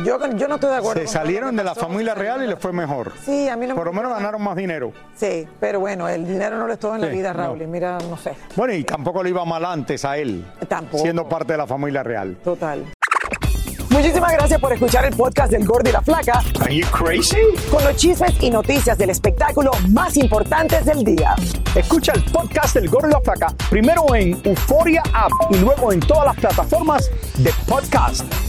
Yo, 0.03 0.19
yo 0.35 0.47
no 0.47 0.55
estoy 0.55 0.69
de 0.69 0.77
acuerdo. 0.77 0.99
Se 0.99 1.05
con 1.05 1.13
salieron 1.13 1.55
de 1.55 1.63
la 1.63 1.75
familia 1.75 2.13
real 2.13 2.43
y 2.43 2.47
les 2.47 2.59
fue 2.59 2.71
mejor. 2.71 3.13
Sí, 3.25 3.47
a 3.49 3.55
mí 3.55 3.65
no 3.65 3.75
Por 3.75 3.85
lo 3.85 3.93
me 3.93 4.01
menos 4.01 4.15
ganaron 4.15 4.41
más 4.43 4.55
dinero. 4.55 4.93
Sí, 5.15 5.47
pero 5.59 5.79
bueno, 5.79 6.07
el 6.07 6.27
dinero 6.27 6.57
no 6.57 6.67
lo 6.67 6.73
es 6.73 6.79
todo 6.79 6.95
en 6.95 7.01
la 7.01 7.07
vida. 7.07 7.33
Raúl. 7.33 7.59
Mira, 7.67 7.97
no 8.09 8.17
sé. 8.17 8.33
Bueno, 8.55 8.73
y 8.73 8.83
tampoco 8.83 9.23
le 9.23 9.29
iba 9.29 9.43
mal 9.45 9.65
antes 9.65 10.05
a 10.05 10.17
él. 10.17 10.45
Tampoco. 10.67 11.03
Siendo 11.03 11.27
parte 11.27 11.53
de 11.53 11.57
la 11.57 11.67
familia 11.67 12.03
real. 12.03 12.37
Total. 12.43 12.85
Muchísimas 13.89 14.31
gracias 14.33 14.61
por 14.61 14.71
escuchar 14.71 15.05
el 15.05 15.15
podcast 15.15 15.51
del 15.51 15.65
Gordo 15.65 15.89
y 15.89 15.93
la 15.93 16.01
Flaca. 16.01 16.43
Are 16.61 16.73
you 16.75 16.85
crazy? 16.91 17.37
Con 17.71 17.83
los 17.83 17.95
chismes 17.95 18.31
y 18.41 18.51
noticias 18.51 18.95
del 18.97 19.09
espectáculo 19.09 19.71
más 19.89 20.15
importantes 20.15 20.85
del 20.85 21.03
día. 21.03 21.35
Escucha 21.75 22.13
el 22.13 22.23
podcast 22.25 22.75
del 22.75 22.87
Gordo 22.87 23.07
y 23.09 23.11
la 23.11 23.21
Flaca 23.21 23.47
primero 23.69 24.03
en 24.13 24.39
Euforia 24.43 25.01
App 25.11 25.31
y 25.49 25.57
luego 25.57 25.91
en 25.91 25.99
todas 26.01 26.25
las 26.25 26.35
plataformas 26.35 27.09
de 27.39 27.51
podcast. 27.67 28.48